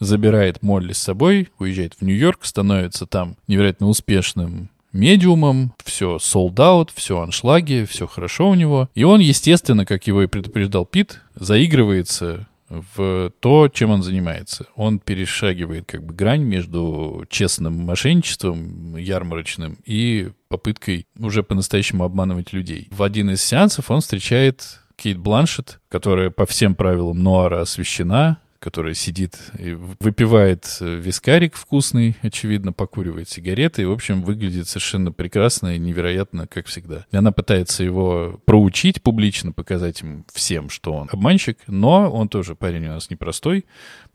[0.00, 6.90] забирает Молли с собой, уезжает в Нью-Йорк, становится там невероятно успешным медиумом, все sold out,
[6.94, 8.88] все аншлаги, все хорошо у него.
[8.94, 14.66] И он, естественно, как его и предупреждал Пит, заигрывается в то, чем он занимается.
[14.74, 22.88] Он перешагивает как бы грань между честным мошенничеством ярмарочным и попыткой уже по-настоящему обманывать людей.
[22.90, 28.96] В один из сеансов он встречает Кейт Бланшет, которая по всем правилам Нуара освещена, который
[28.96, 35.76] сидит и выпивает э, вискарик вкусный, очевидно, покуривает сигареты, и, в общем, выглядит совершенно прекрасно
[35.76, 37.06] и невероятно, как всегда.
[37.12, 42.56] И она пытается его проучить публично, показать им всем, что он обманщик, но он тоже
[42.56, 43.66] парень у нас непростой,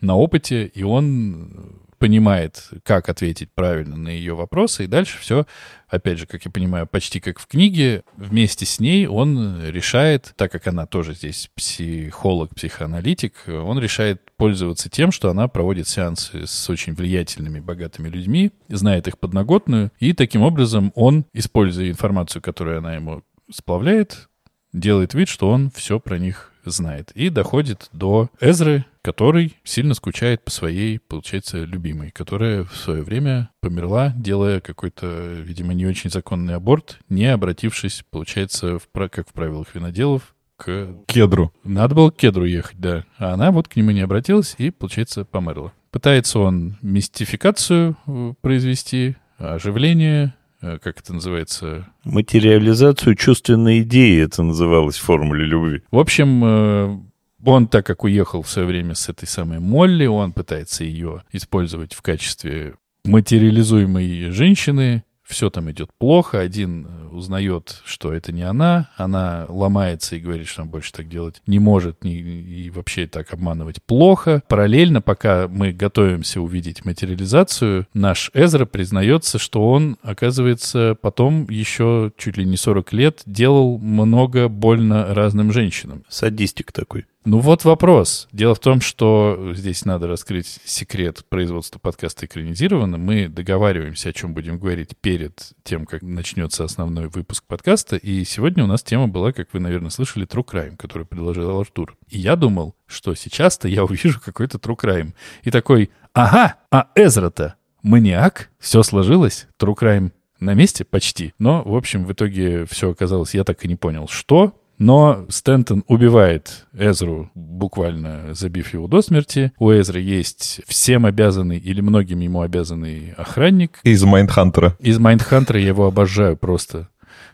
[0.01, 5.45] на опыте, и он понимает, как ответить правильно на ее вопросы, и дальше все,
[5.87, 10.51] опять же, как я понимаю, почти как в книге, вместе с ней он решает, так
[10.51, 16.69] как она тоже здесь психолог, психоаналитик, он решает пользоваться тем, что она проводит сеансы с
[16.71, 22.95] очень влиятельными, богатыми людьми, знает их подноготную, и таким образом он, используя информацию, которую она
[22.95, 24.27] ему сплавляет,
[24.73, 27.11] делает вид, что он все про них знает.
[27.11, 33.49] И доходит до Эзры, который сильно скучает по своей, получается, любимой, которая в свое время
[33.61, 35.07] померла, делая какой-то,
[35.41, 41.51] видимо, не очень законный аборт, не обратившись, получается, в, как в правилах виноделов, к кедру.
[41.63, 43.05] Надо было к кедру ехать, да.
[43.17, 45.73] А она вот к нему не обратилась и, получается, померла.
[45.89, 51.87] Пытается он мистификацию э, произвести, оживление, Э, как это называется?
[52.03, 55.81] Материализацию чувственной идеи это называлось в формуле любви.
[55.91, 56.99] В общем, э,
[57.45, 61.93] он, так как уехал в свое время с этой самой Молли, он пытается ее использовать
[61.93, 69.45] в качестве материализуемой женщины, все там идет плохо, один узнает, что это не она, она
[69.47, 73.81] ломается и говорит, что она больше так делать не может, не, и вообще так обманывать
[73.81, 74.43] плохо.
[74.47, 82.37] Параллельно, пока мы готовимся увидеть материализацию, наш Эзра признается, что он, оказывается, потом еще чуть
[82.37, 86.03] ли не 40 лет делал много больно разным женщинам.
[86.09, 87.05] Садистик такой.
[87.23, 88.27] Ну вот вопрос.
[88.31, 92.97] Дело в том, что здесь надо раскрыть секрет производства подкаста экранизированно.
[92.97, 97.95] Мы договариваемся, о чем будем говорить перед тем, как начнется основной выпуск подкаста.
[97.95, 101.95] И сегодня у нас тема была, как вы, наверное, слышали, True Crime, который предложил Артур.
[102.09, 105.13] И я думал, что сейчас-то я увижу какой-то True Crime.
[105.43, 107.53] И такой, ага, а Эзра-то
[107.83, 108.49] маниак?
[108.57, 109.47] Все сложилось?
[109.59, 111.35] True Crime на месте почти.
[111.37, 115.83] Но, в общем, в итоге все оказалось, я так и не понял, что, но Стентон
[115.87, 119.53] убивает Эзру, буквально забив его до смерти.
[119.59, 123.79] У Эзры есть всем обязанный или многим ему обязанный охранник.
[123.83, 124.75] Из Майндхантера.
[124.79, 126.89] Из Майндхантера я его обожаю просто.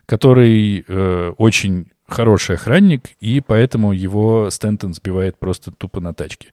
[0.06, 6.50] Который э, очень хороший охранник, и поэтому его Стентон сбивает просто тупо на тачке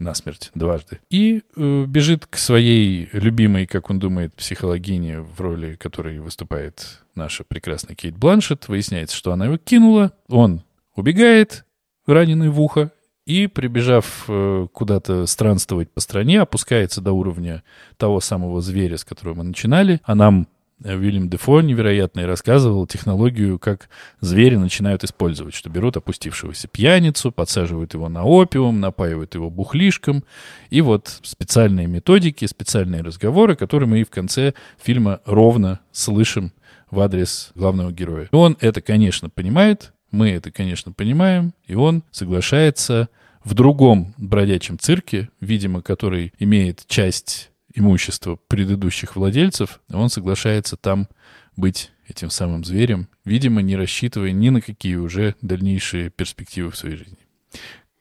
[0.00, 1.00] насмерть дважды.
[1.10, 7.44] И э, бежит к своей любимой, как он думает, психологине, в роли которой выступает наша
[7.44, 8.68] прекрасная Кейт Бланшет.
[8.68, 10.12] Выясняется, что она его кинула.
[10.28, 10.62] Он
[10.96, 11.64] убегает,
[12.06, 12.90] раненый в ухо,
[13.26, 17.62] и, прибежав э, куда-то странствовать по стране, опускается до уровня
[17.96, 20.00] того самого зверя, с которого мы начинали.
[20.04, 20.48] А нам
[20.80, 23.88] Вильям Дефо невероятный рассказывал технологию, как
[24.20, 30.24] звери начинают использовать, что берут опустившегося пьяницу, подсаживают его на опиум, напаивают его бухлишком,
[30.70, 36.52] и вот специальные методики, специальные разговоры, которые мы и в конце фильма ровно слышим
[36.90, 38.28] в адрес главного героя.
[38.32, 43.08] Он это, конечно, понимает, Мы это, конечно, понимаем, и он соглашается
[43.44, 51.08] в другом бродячем цирке, видимо, который имеет часть имущества предыдущих владельцев, он соглашается там
[51.56, 56.96] быть этим самым зверем, видимо, не рассчитывая ни на какие уже дальнейшие перспективы в своей
[56.96, 57.18] жизни.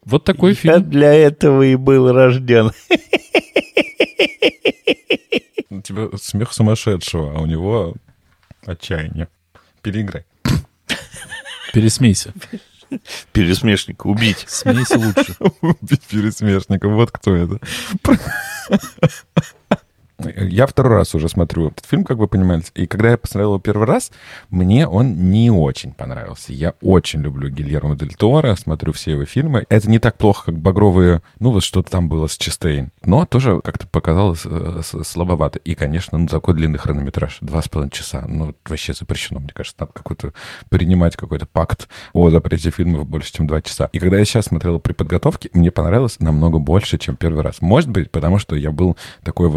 [0.03, 0.89] Вот такой Я фильм.
[0.89, 2.71] для этого и был рожден.
[5.69, 7.95] У тебя смех сумасшедшего, а у него
[8.65, 9.27] отчаяние.
[9.82, 10.25] Переиграй.
[11.73, 12.34] Пересмейся.
[13.32, 14.45] Пересмешника убить.
[14.47, 15.36] Смейся лучше.
[15.62, 17.60] Убить пересмешника, вот кто это.
[20.19, 22.71] Я второй раз уже смотрю этот фильм, как вы понимаете.
[22.75, 24.12] И когда я посмотрел его первый раз,
[24.49, 26.51] мне он не очень понравился.
[26.51, 29.65] Я очень люблю Гильермо Дель Торо, смотрю все его фильмы.
[29.69, 32.91] Это не так плохо, как «Багровые», ну вот что-то там было с Честейн.
[33.03, 35.60] Но тоже как-то показалось э, слабовато.
[35.60, 38.25] И, конечно, ну такой длинный хронометраж, два с половиной часа.
[38.27, 39.77] Ну, вообще запрещено, мне кажется.
[39.79, 40.34] Надо какой-то
[40.69, 43.89] принимать какой-то пакт о запрете фильмов больше, чем два часа.
[43.93, 47.62] И когда я сейчас смотрел при подготовке, мне понравилось намного больше, чем первый раз.
[47.62, 49.49] Может быть, потому что я был такой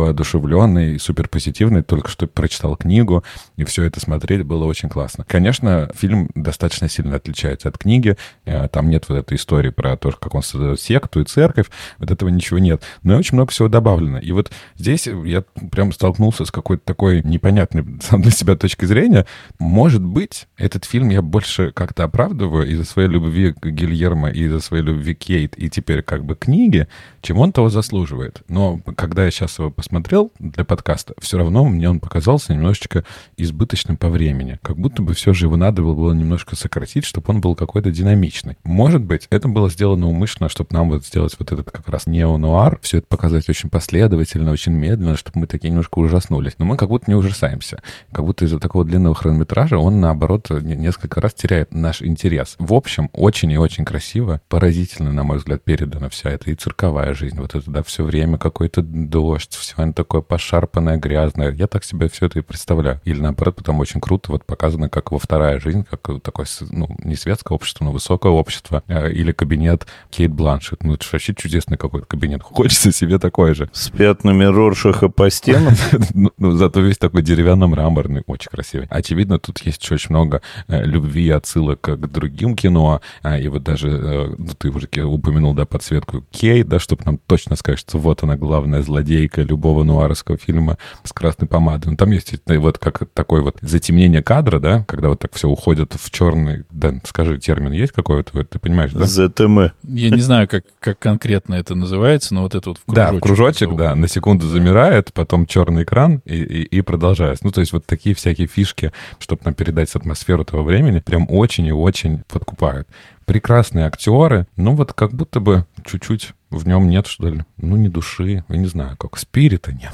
[0.52, 3.24] воодушевленный супер позитивный, только что прочитал книгу,
[3.56, 5.24] и все это смотреть было очень классно.
[5.26, 8.16] Конечно, фильм достаточно сильно отличается от книги.
[8.44, 11.66] Э, Там нет вот этой истории про то, как он создает секту и церковь.
[11.98, 12.82] Вот этого ничего нет.
[13.02, 14.18] Но очень много всего добавлено.
[14.18, 19.26] И вот здесь я прям столкнулся с какой-то такой непонятной сам для себя точки зрения.
[19.58, 24.60] Может быть, этот фильм я больше как-то оправдываю из-за своей любви к Гильермо и из-за
[24.60, 26.88] своей любви к Кейт и теперь как бы книги,
[27.20, 28.42] чем он того заслуживает.
[28.48, 33.04] Но когда я сейчас его посмотрел для подкаста, все равно мне он показался немножечко
[33.36, 34.58] избыточным по времени.
[34.62, 38.56] Как будто бы все же его надо было, немножко сократить, чтобы он был какой-то динамичный.
[38.64, 42.78] Может быть, это было сделано умышленно, чтобы нам вот сделать вот этот как раз неонуар,
[42.82, 46.54] все это показать очень последовательно, очень медленно, чтобы мы такие немножко ужаснулись.
[46.58, 47.80] Но мы как будто не ужасаемся.
[48.12, 52.56] Как будто из-за такого длинного хронометража он, наоборот, не- несколько раз теряет наш интерес.
[52.58, 57.14] В общем, очень и очень красиво, поразительно, на мой взгляд, передана вся эта и цирковая
[57.14, 57.38] жизнь.
[57.38, 61.52] Вот это, да, все время какой-то дождь, все оно такое пошарпанное, грязное.
[61.52, 63.02] Я так себе все это и представляю.
[63.04, 67.16] Или наоборот, потом очень круто вот показано, как его вторая жизнь, как такое, ну, не
[67.16, 70.84] светское общество, но высокое общество, э, или кабинет Кейт Бланшет.
[70.84, 72.42] Ну, это же вообще чудесный какой-то кабинет.
[72.44, 73.68] Хочется себе такой же.
[73.74, 75.74] С пятнами Роршаха по стенам.
[76.14, 78.86] Ну, ну, зато весь такой деревянно-мраморный, очень красивый.
[78.90, 83.00] Очевидно, тут есть очень много э, любви и отсылок к другим кино.
[83.22, 87.18] А, и вот даже, э, ну, ты уже упомянул, да, подсветку Кейт, да, чтобы нам
[87.18, 89.84] точно сказать, что вот она главная злодейка любого
[90.22, 91.90] нуаровского фильма с красной помадой.
[91.90, 95.48] Ну, там есть э, вот как такое вот затемнение кадра, да, когда вот так все
[95.48, 96.64] уходит в черный...
[96.70, 98.44] Да, скажи, термин есть какой-то?
[98.44, 99.06] Ты понимаешь, да?
[99.06, 99.72] ЗТМ.
[99.84, 103.20] Я не знаю, как, как конкретно это называется, но вот это вот в Да, в
[103.20, 107.44] кружочек, да, на секунду замирает, потом черный экран и, и, и продолжается.
[107.44, 111.66] Ну, то есть вот такие всякие фишки, чтобы нам передать атмосферу того времени, прям очень
[111.66, 112.88] и очень подкупают.
[113.24, 117.88] Прекрасные актеры, ну вот как будто бы чуть-чуть в нем нет, что ли, ну, не
[117.88, 119.92] души, я не знаю, как спирита нет.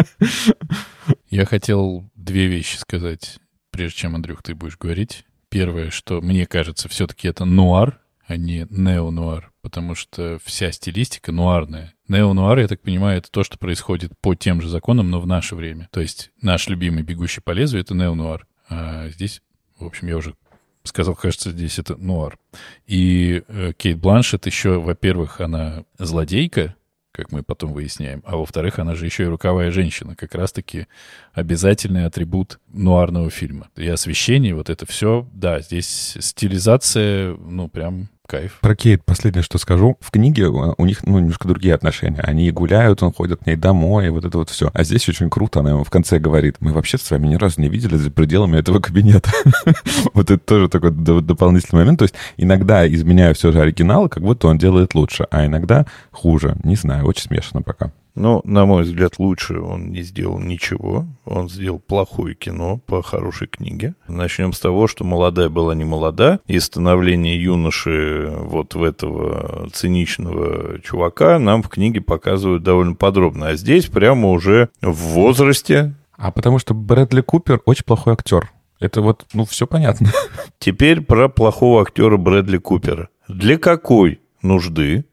[1.30, 3.38] Я хотел две вещи сказать,
[3.70, 5.24] прежде чем, Андрюх, ты будешь говорить.
[5.48, 11.92] Первое, что мне кажется, все-таки это нуар, а не неонуар, потому что вся стилистика нуарная.
[12.08, 15.54] Неонуар, я так понимаю, это то, что происходит по тем же законам, но в наше
[15.56, 15.88] время.
[15.90, 18.46] То есть наш любимый «Бегущий по лезвию»— это неонуар.
[18.68, 19.42] А здесь,
[19.78, 20.34] в общем, я уже
[20.84, 22.38] сказал, кажется, здесь это нуар.
[22.86, 26.74] И э, Кейт Бланшет еще, во-первых, она злодейка,
[27.12, 30.86] как мы потом выясняем, а во-вторых, она же еще и руковая женщина, как раз-таки
[31.34, 33.68] обязательный атрибут нуарного фильма.
[33.76, 38.58] И освещение, вот это все, да, здесь стилизация, ну, прям кайф.
[38.60, 39.96] Про Кейт последнее, что скажу.
[40.00, 42.20] В книге у у них, ну, немножко другие отношения.
[42.20, 44.70] Они гуляют, он ходит к ней домой, вот это вот все.
[44.72, 47.60] А здесь очень круто, она ему в конце говорит, мы вообще с вами ни разу
[47.60, 49.30] не видели за пределами этого кабинета.
[50.14, 51.98] Вот это тоже такой дополнительный момент.
[51.98, 56.56] То есть иногда изменяю все же оригинал, как будто он делает лучше, а иногда хуже.
[56.64, 57.92] Не знаю, очень смешно пока.
[58.14, 61.06] Ну, на мой взгляд, лучше он не сделал ничего.
[61.24, 63.94] Он сделал плохое кино по хорошей книге.
[64.06, 70.80] Начнем с того, что молодая была не молода, и становление юноши вот в этого циничного
[70.80, 73.48] чувака нам в книге показывают довольно подробно.
[73.48, 75.94] А здесь прямо уже в возрасте.
[76.16, 78.52] А потому что Брэдли Купер очень плохой актер.
[78.78, 80.10] Это вот, ну, все понятно.
[80.58, 83.08] Теперь про плохого актера Брэдли Купера.
[83.28, 85.04] Для какой нужды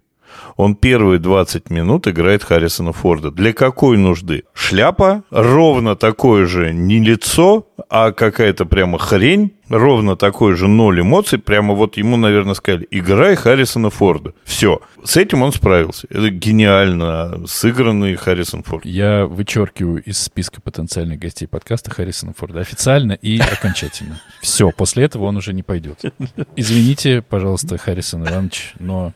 [0.55, 3.31] Он первые 20 минут играет Харрисона Форда.
[3.31, 4.43] Для какой нужды?
[4.53, 11.39] Шляпа, ровно такое же не лицо, а какая-то прямо хрень, ровно такой же ноль эмоций,
[11.39, 14.33] прямо вот ему, наверное, сказали, играй Харрисона Форда.
[14.43, 14.81] Все.
[15.03, 16.07] С этим он справился.
[16.09, 18.85] Это гениально сыгранный Харрисон Форд.
[18.85, 24.21] Я вычеркиваю из списка потенциальных гостей подкаста Харрисона Форда официально и окончательно.
[24.41, 26.01] Все, после этого он уже не пойдет.
[26.55, 29.13] Извините, пожалуйста, Харрисон Иванович, но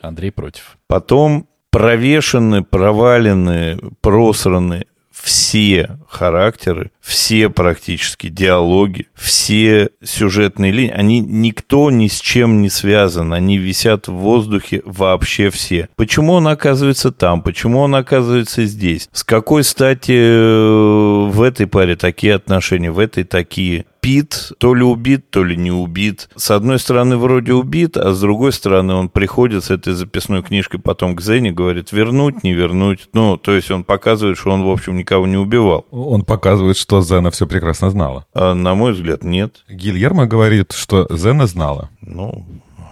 [0.00, 0.78] Андрей против.
[0.86, 4.86] Потом провешены, провалены, просраны
[5.22, 13.32] все характеры, все практически диалоги, все сюжетные линии, они никто ни с чем не связан,
[13.32, 15.88] они висят в воздухе вообще все.
[15.96, 21.96] Почему он оказывается там, почему он оказывается здесь, с какой стати э, в этой паре
[21.96, 23.86] такие отношения, в этой такие.
[24.00, 26.28] Пит то ли убит, то ли не убит.
[26.34, 30.80] С одной стороны, вроде убит, а с другой стороны, он приходит с этой записной книжкой
[30.80, 33.08] потом к Зене, говорит, вернуть, не вернуть.
[33.12, 35.86] Ну, то есть он показывает, что он, в общем, никого не убивал.
[35.90, 38.26] Он показывает, что Зена все прекрасно знала.
[38.34, 39.64] А, на мой взгляд, нет.
[39.68, 41.90] Гильермо говорит, что Зена знала.
[42.00, 42.46] Ну,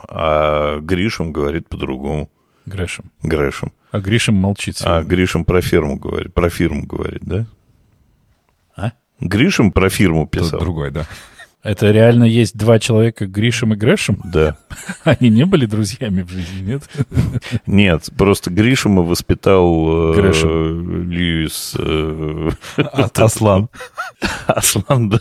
[0.09, 2.31] а Гришем говорит по-другому.
[2.67, 3.11] Грэшем.
[3.23, 3.73] Грэшем.
[3.91, 4.77] А Гришем молчит.
[4.81, 5.03] А сегодня.
[5.05, 7.47] Гришем про фирму говорит, про фирму говорит, да?
[9.21, 9.25] А?
[9.25, 10.61] Гришем про фирму Тот писал.
[10.61, 11.07] другой, да.
[11.63, 14.23] Это реально есть два человека, Гришем и Грэшем?
[14.25, 14.57] Да.
[15.05, 16.83] Они не были друзьями в жизни, нет?
[17.67, 20.33] Нет, просто Гришема воспитал э.
[21.09, 23.69] Льюис э, Аслан.
[24.47, 25.19] Аслан, да.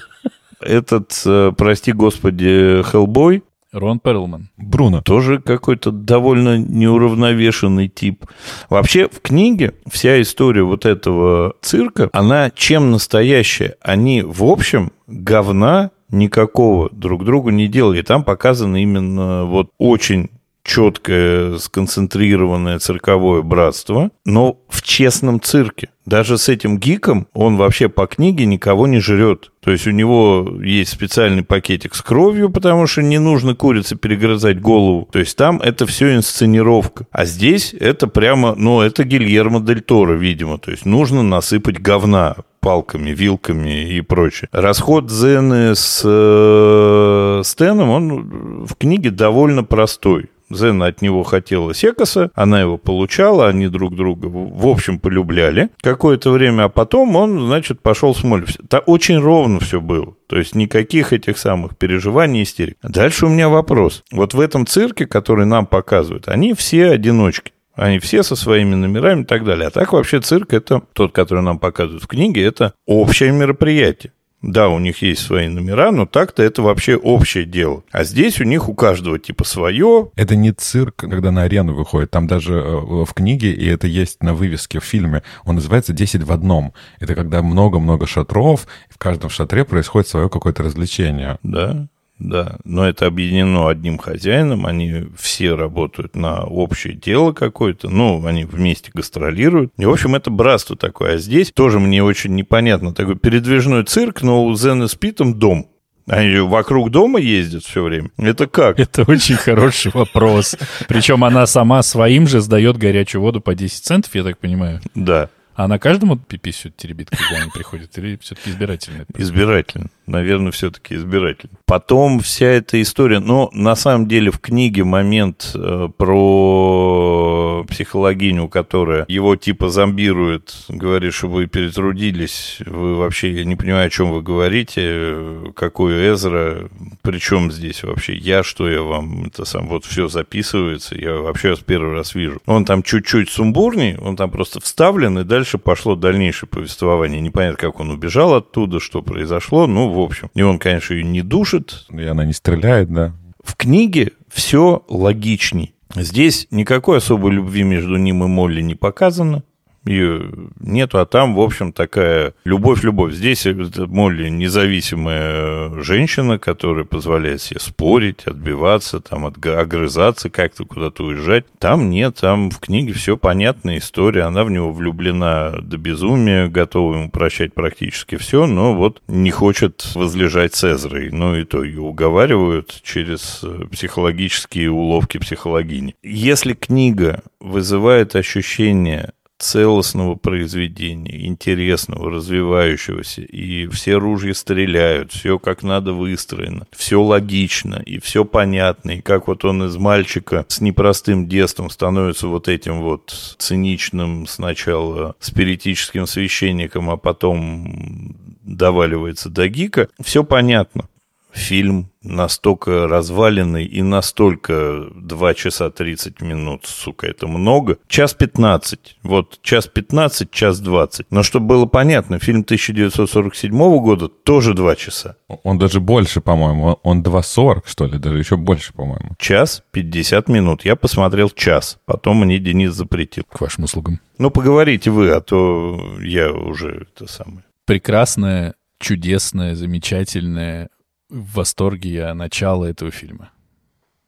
[0.60, 3.44] Этот, э, прости господи, Хеллбой
[3.78, 4.50] Рон Перлман.
[4.58, 5.02] Бруно.
[5.02, 8.26] тоже какой-то довольно неуравновешенный тип.
[8.70, 13.76] Вообще в книге вся история вот этого цирка, она чем настоящая?
[13.82, 18.02] Они, в общем, говна никакого друг другу не делали.
[18.02, 20.30] Там показано именно вот очень
[20.68, 25.90] четкое, сконцентрированное цирковое братство, но в честном цирке.
[26.06, 29.52] Даже с этим гиком он вообще по книге никого не жрет.
[29.62, 34.62] То есть у него есть специальный пакетик с кровью, потому что не нужно курице перегрызать
[34.62, 35.08] голову.
[35.12, 37.08] То есть там это все инсценировка.
[37.12, 40.60] А здесь это прямо, ну, это Гильермо Дель Торо, видимо.
[40.60, 44.50] То есть нужно насыпать говна палками, вилками и прочее.
[44.52, 50.30] Расход Зены с э, Стеном, он в книге довольно простой.
[50.50, 56.32] Зена от него хотела Секаса, она его получала, они друг друга, в общем, полюбляли какое-то
[56.32, 58.46] время, а потом он, значит, пошел с Молли.
[58.64, 60.16] Это очень ровно все было.
[60.28, 62.78] То есть никаких этих самых переживаний, истерик.
[62.82, 64.04] Дальше у меня вопрос.
[64.12, 67.52] Вот в этом цирке, который нам показывают, они все одиночки.
[67.78, 69.68] Они все со своими номерами и так далее.
[69.68, 74.14] А так вообще цирк это тот, который нам показывают в книге, это общее мероприятие.
[74.42, 77.84] Да, у них есть свои номера, но так-то это вообще общее дело.
[77.92, 80.12] А здесь у них у каждого типа свое.
[80.16, 82.12] Это не цирк, когда на арену выходит.
[82.12, 86.24] Там даже э, в книге, и это есть на вывеске в фильме, он называется «10
[86.24, 86.74] в одном».
[87.00, 91.40] Это когда много-много шатров, и в каждом шатре происходит свое какое-то развлечение.
[91.42, 91.88] Да,
[92.20, 92.58] да.
[92.64, 94.66] Но это объединено одним хозяином.
[94.66, 97.90] Они все работают на общее дело какое-то.
[97.90, 99.72] Ну, они вместе гастролируют.
[99.78, 101.16] И, в общем, это братство такое.
[101.16, 102.94] А здесь тоже мне очень непонятно.
[102.94, 105.70] Такой передвижной цирк, но у Зена с Питом дом.
[106.08, 108.10] Они вокруг дома ездят все время.
[108.18, 108.80] Это как?
[108.80, 110.56] Это очень хороший вопрос.
[110.88, 114.80] Причем она сама своим же сдает горячую воду по 10 центов, я так понимаю.
[114.96, 117.96] Да, А она каждому пиписью теребит, когда они приходят?
[117.98, 119.06] Или все-таки избирательно?
[119.18, 119.90] избирательно.
[120.08, 121.58] Наверное, все-таки избирательно.
[121.66, 129.04] Потом вся эта история, но на самом деле в книге момент э, про психологиню, которая
[129.10, 134.22] его типа зомбирует, говорит, что вы перетрудились, вы вообще, я не понимаю, о чем вы
[134.22, 136.70] говорите, какой Эзра,
[137.02, 141.60] причем здесь вообще я, что я вам, это сам, вот все записывается, я вообще вас
[141.60, 142.40] первый раз вижу.
[142.46, 147.20] Он там чуть-чуть сумбурней, он там просто вставлен, и дальше пошло дальнейшее повествование.
[147.20, 150.30] Непонятно, как он убежал оттуда, что произошло, ну, в общем.
[150.34, 153.14] И он, конечно, ее не душит, И она не стреляет, да.
[153.44, 155.74] в книге все логичней.
[155.96, 159.44] Здесь никакой особой любви между ним и Молли не показано.
[159.88, 163.14] Ее нету, а там, в общем, такая любовь-любовь.
[163.14, 171.46] Здесь это Молли независимая женщина, которая позволяет себе спорить, отбиваться, там, огрызаться, как-то куда-то уезжать.
[171.60, 174.24] Там нет, там в книге все понятная история.
[174.24, 179.92] Она в него влюблена до безумия, готова ему прощать практически все, но вот не хочет
[179.96, 181.10] возлежать Эзрой.
[181.12, 185.96] Ну и то ее уговаривают через э, психологические уловки психологини.
[186.04, 195.94] Если книга вызывает ощущение целостного произведения, интересного, развивающегося, и все ружья стреляют, все как надо
[195.94, 201.70] выстроено, все логично, и все понятно, и как вот он из мальчика с непростым детством
[201.70, 210.90] становится вот этим вот циничным сначала спиритическим священником, а потом доваливается до гика, все понятно
[211.38, 217.78] фильм настолько разваленный и настолько 2 часа 30 минут, сука, это много.
[217.88, 218.98] Час 15.
[219.04, 221.08] Вот час 15, час 20.
[221.12, 225.16] Но чтобы было понятно, фильм 1947 года тоже 2 часа.
[225.44, 226.80] Он даже больше, по-моему.
[226.84, 229.12] Он 2.40, что ли, даже еще больше, по-моему.
[229.20, 230.66] Час 50 минут.
[230.66, 231.78] Я посмотрел час.
[231.86, 233.24] Потом мне Денис запретил.
[233.30, 234.00] К вашим услугам.
[234.18, 237.44] Ну, поговорите вы, а то я уже это самое.
[237.66, 240.70] Прекрасное, чудесное, замечательное,
[241.10, 243.32] в восторге я начала этого фильма.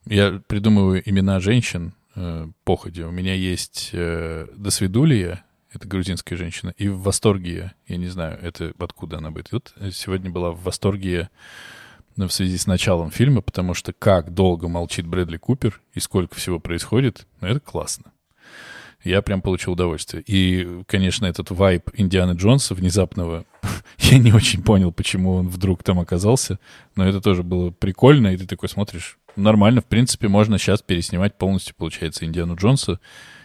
[0.05, 3.05] Я придумываю имена женщин э, походе.
[3.05, 8.73] У меня есть э, Досвидулия, это грузинская женщина, и в восторге я, не знаю, это
[8.79, 9.51] откуда она будет.
[9.51, 11.29] Вот сегодня была в восторге
[12.15, 16.35] ну, в связи с началом фильма, потому что как долго молчит Брэдли Купер и сколько
[16.35, 18.11] всего происходит, ну, это классно
[19.03, 20.23] я прям получил удовольствие.
[20.25, 23.45] И, конечно, этот вайб Индианы Джонса внезапного,
[23.99, 26.59] я не очень понял, почему он вдруг там оказался,
[26.95, 31.37] но это тоже было прикольно, и ты такой смотришь, нормально, в принципе, можно сейчас переснимать
[31.37, 32.99] полностью, получается, Индиану Джонса,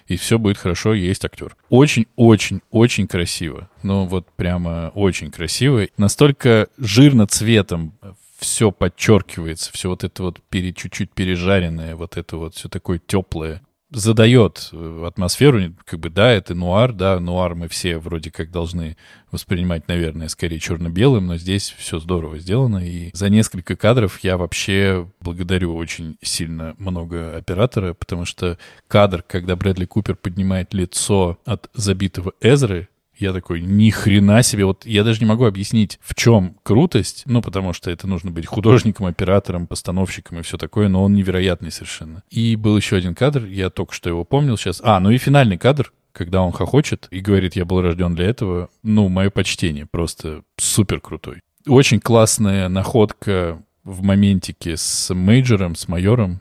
[0.07, 1.57] и все будет хорошо, есть актер.
[1.71, 3.71] Очень-очень-очень красиво.
[3.83, 5.87] Ну, вот прямо очень красиво.
[5.97, 7.95] Настолько жирно цветом
[8.39, 13.63] все подчеркивается, все вот это вот пере, чуть-чуть пережаренное, вот это вот все такое теплое
[13.95, 18.97] задает э, атмосферу, как бы, да, это нуар, да, нуар мы все вроде как должны
[19.31, 25.09] воспринимать, наверное, скорее черно-белым, но здесь все здорово сделано, и за несколько кадров я вообще
[25.21, 32.33] благодарю очень сильно много оператора, потому что кадр, когда Брэдли Купер поднимает лицо от забитого
[32.41, 37.23] Эзры, я такой, ни хрена себе, вот я даже не могу объяснить, в чем крутость,
[37.27, 41.71] ну, потому что это нужно быть художником, оператором, постановщиком и все такое, но он невероятный
[41.71, 42.23] совершенно.
[42.31, 44.81] И был еще один кадр, я только что его помнил сейчас.
[44.85, 48.69] А, ну и финальный кадр, когда он хохочет и говорит, я был рожден для этого,
[48.83, 51.41] ну, мое почтение, просто супер крутой.
[51.67, 56.41] Очень классная находка в моментике с мейджором, с майором,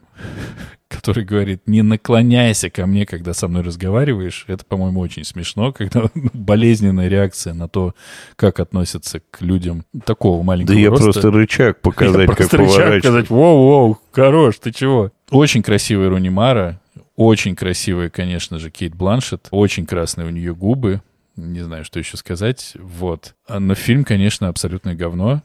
[0.96, 4.44] который говорит, не наклоняйся ко мне, когда со мной разговариваешь.
[4.48, 7.94] Это, по-моему, очень смешно, когда болезненная реакция на то,
[8.36, 11.04] как относятся к людям такого маленького Да я роста.
[11.04, 15.10] просто рычаг показать, Я как просто рычаг сказать, воу-воу, хорош, ты чего?
[15.30, 16.80] Очень красивая Руни Мара,
[17.16, 21.00] очень красивая, конечно же, Кейт Бланшет, очень красные у нее губы,
[21.36, 23.34] не знаю, что еще сказать, вот.
[23.48, 25.42] А, Но фильм, конечно, абсолютное говно.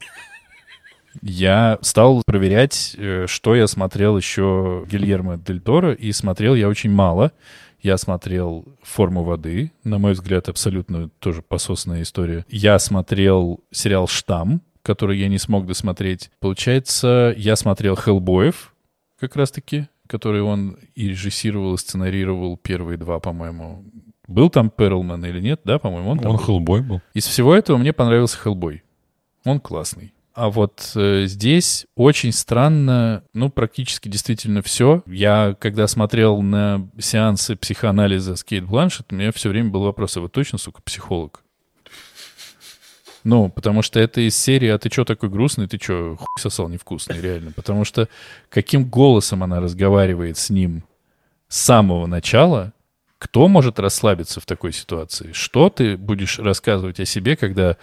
[1.22, 6.92] Я стал проверять, э, что я смотрел еще Гильермо Дель Торо, и смотрел я очень
[6.92, 7.32] мало.
[7.82, 12.46] Я смотрел «Форму воды», на мой взгляд, абсолютно тоже пососная история.
[12.50, 16.30] Я смотрел сериал «Штамм», который я не смог досмотреть.
[16.40, 18.74] Получается, я смотрел «Хеллбоев»,
[19.18, 23.86] как раз-таки, который он и режиссировал, и сценарировал первые два, по-моему.
[24.28, 25.62] Был там Перлман или нет?
[25.64, 26.44] Да, по-моему, он там Он был.
[26.44, 27.02] Хеллбой был.
[27.14, 28.84] Из всего этого мне понравился Хеллбой.
[29.46, 30.14] Он классный.
[30.40, 35.04] А вот э, здесь очень странно, ну, практически действительно все.
[35.06, 40.16] Я, когда смотрел на сеансы психоанализа с Кейт Бланшет, у меня все время был вопрос,
[40.16, 41.44] а вы точно, сука, психолог?
[43.26, 45.68] Ну, потому что это из серии «А ты чё такой грустный?
[45.68, 47.52] Ты чё, хуй сосал невкусный?» Реально.
[47.52, 48.08] Потому что
[48.48, 50.86] каким голосом она разговаривает с ним
[51.50, 52.72] с самого начала,
[53.18, 55.34] кто может расслабиться в такой ситуации?
[55.34, 57.76] Что ты будешь рассказывать о себе, когда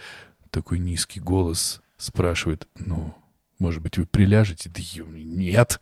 [0.49, 3.13] такой низкий голос спрашивает, ну,
[3.59, 4.69] может быть, вы приляжете?
[4.69, 4.81] Да
[5.13, 5.79] нет.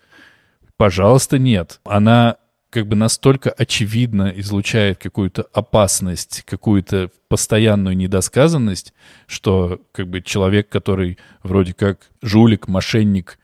[0.77, 1.79] Пожалуйста, нет.
[1.83, 2.37] Она
[2.69, 8.93] как бы настолько очевидно излучает какую-то опасность, какую-то постоянную недосказанность,
[9.27, 13.39] что как бы человек, который вроде как жулик, мошенник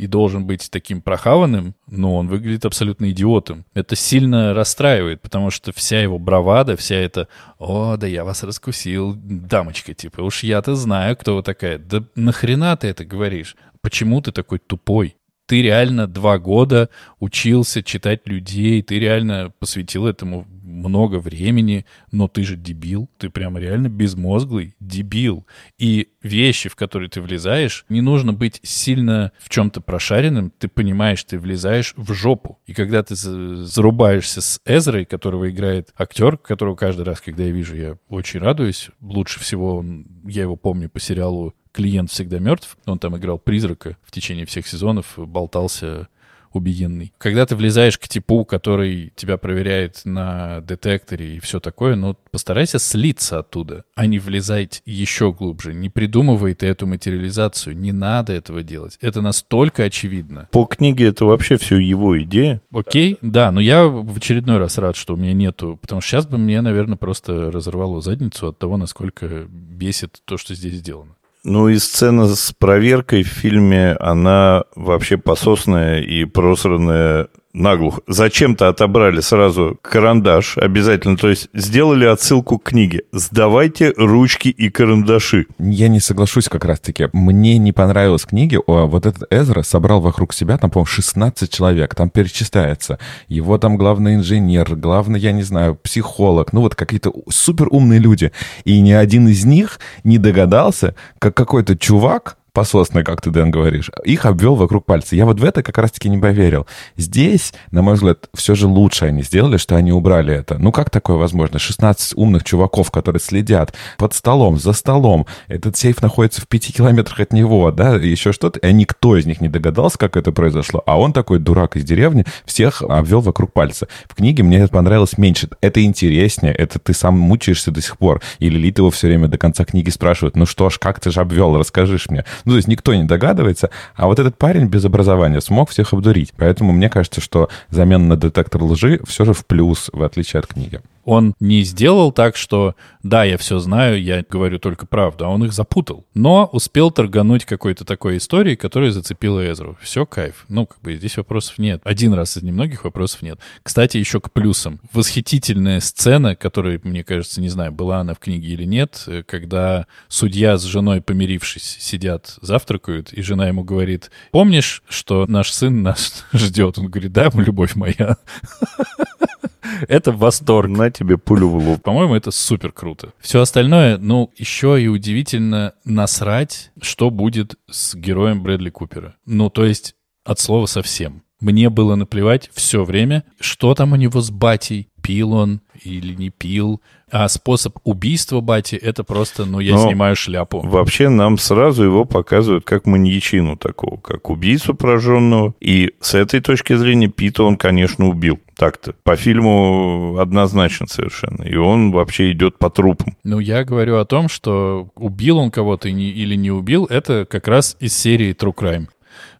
[0.00, 3.66] и должен быть таким прохаванным, но он выглядит абсолютно идиотом.
[3.74, 7.28] Это сильно расстраивает, потому что вся его бравада, вся эта
[7.58, 11.78] «О, да я вас раскусил, дамочка, типа, уж я-то знаю, кто вы такая».
[11.78, 13.56] Да нахрена ты это говоришь?
[13.82, 15.16] Почему ты такой тупой?
[15.50, 22.44] Ты реально два года учился читать людей, ты реально посвятил этому много времени, но ты
[22.44, 25.44] же дебил, ты прямо реально безмозглый дебил.
[25.76, 31.24] И вещи, в которые ты влезаешь, не нужно быть сильно в чем-то прошаренным, ты понимаешь,
[31.24, 32.60] ты влезаешь в жопу.
[32.66, 37.50] И когда ты за- зарубаешься с Эзрой, которого играет актер, которого каждый раз, когда я
[37.50, 38.90] вижу, я очень радуюсь.
[39.00, 42.76] Лучше всего он- я его помню по сериалу «Клиент всегда мертв».
[42.86, 46.08] Он там играл призрака в течение всех сезонов, болтался
[46.52, 47.12] убиенный.
[47.18, 52.78] Когда ты влезаешь к типу, который тебя проверяет на детекторе и все такое, ну, постарайся
[52.78, 55.74] слиться оттуда, а не влезать еще глубже.
[55.74, 57.76] Не придумывай ты эту материализацию.
[57.76, 58.98] Не надо этого делать.
[59.00, 60.48] Это настолько очевидно.
[60.50, 62.60] По книге это вообще все его идея.
[62.72, 66.26] Окей, да, но я в очередной раз рад, что у меня нету, потому что сейчас
[66.26, 71.14] бы мне, наверное, просто разорвало задницу от того, насколько бесит то, что здесь сделано.
[71.42, 78.02] Ну и сцена с проверкой в фильме, она вообще пососная и просранная наглухо.
[78.06, 83.02] Зачем-то отобрали сразу карандаш обязательно, то есть сделали отсылку к книге.
[83.12, 85.46] Сдавайте ручки и карандаши.
[85.58, 87.08] Я не соглашусь как раз-таки.
[87.12, 88.60] Мне не понравилась книга.
[88.66, 91.94] О, вот этот Эзра собрал вокруг себя, там, по-моему, 16 человек.
[91.94, 92.98] Там перечисляется.
[93.28, 96.52] Его там главный инженер, главный, я не знаю, психолог.
[96.52, 98.32] Ну вот какие-то супер умные люди.
[98.64, 103.90] И ни один из них не догадался, как какой-то чувак пососные, как ты, Дэн, говоришь,
[104.04, 105.16] их обвел вокруг пальца.
[105.16, 106.66] Я вот в это как раз-таки не поверил.
[106.96, 110.58] Здесь, на мой взгляд, все же лучше они сделали, что они убрали это.
[110.58, 111.58] Ну, как такое возможно?
[111.58, 115.26] 16 умных чуваков, которые следят под столом, за столом.
[115.48, 118.58] Этот сейф находится в пяти километрах от него, да, еще что-то.
[118.60, 120.82] И никто из них не догадался, как это произошло.
[120.86, 123.88] А он такой дурак из деревни всех обвел вокруг пальца.
[124.08, 125.48] В книге мне это понравилось меньше.
[125.60, 128.20] Это интереснее, это ты сам мучаешься до сих пор.
[128.38, 131.20] И Лилит его все время до конца книги спрашивает, ну что ж, как ты же
[131.20, 132.24] обвел, расскажешь мне.
[132.44, 136.32] Ну, то есть никто не догадывается, а вот этот парень без образования смог всех обдурить.
[136.36, 140.46] Поэтому мне кажется, что замена на детектор лжи все же в плюс, в отличие от
[140.46, 140.80] книги.
[141.10, 145.44] Он не сделал так, что да, я все знаю, я говорю только правду, а он
[145.44, 146.06] их запутал.
[146.14, 149.76] Но успел торгануть какой-то такой историей, которая зацепила Эзру.
[149.82, 150.44] Все, кайф.
[150.46, 151.80] Ну, как бы здесь вопросов нет.
[151.82, 153.40] Один раз из немногих вопросов нет.
[153.64, 154.78] Кстати, еще к плюсам.
[154.92, 160.58] Восхитительная сцена, которая, мне кажется, не знаю, была она в книге или нет, когда судья
[160.58, 166.78] с женой, помирившись, сидят, завтракают, и жена ему говорит, помнишь, что наш сын нас ждет?
[166.78, 168.16] Он говорит, да, любовь моя.
[169.88, 170.70] Это восторг.
[170.70, 171.82] На тебе пулю в лоб.
[171.82, 173.12] По-моему, это супер круто.
[173.20, 179.16] Все остальное, ну, еще и удивительно насрать, что будет с героем Брэдли Купера.
[179.26, 179.94] Ну, то есть
[180.24, 181.22] от слова совсем.
[181.40, 186.30] Мне было наплевать все время, что там у него с батей, пил он или не
[186.30, 186.80] пил.
[187.10, 190.60] А способ убийства бати— это просто, ну, я Но снимаю шляпу.
[190.60, 195.54] Вообще нам сразу его показывают как маньячину такого, как убийцу прожженного.
[195.60, 198.38] И с этой точки зрения Пита он, конечно, убил.
[198.56, 198.94] Так-то.
[199.02, 201.42] По фильму однозначно совершенно.
[201.42, 203.16] И он вообще идет по трупам.
[203.24, 207.76] Ну, я говорю о том, что убил он кого-то или не убил, это как раз
[207.80, 208.88] из серии True Crime.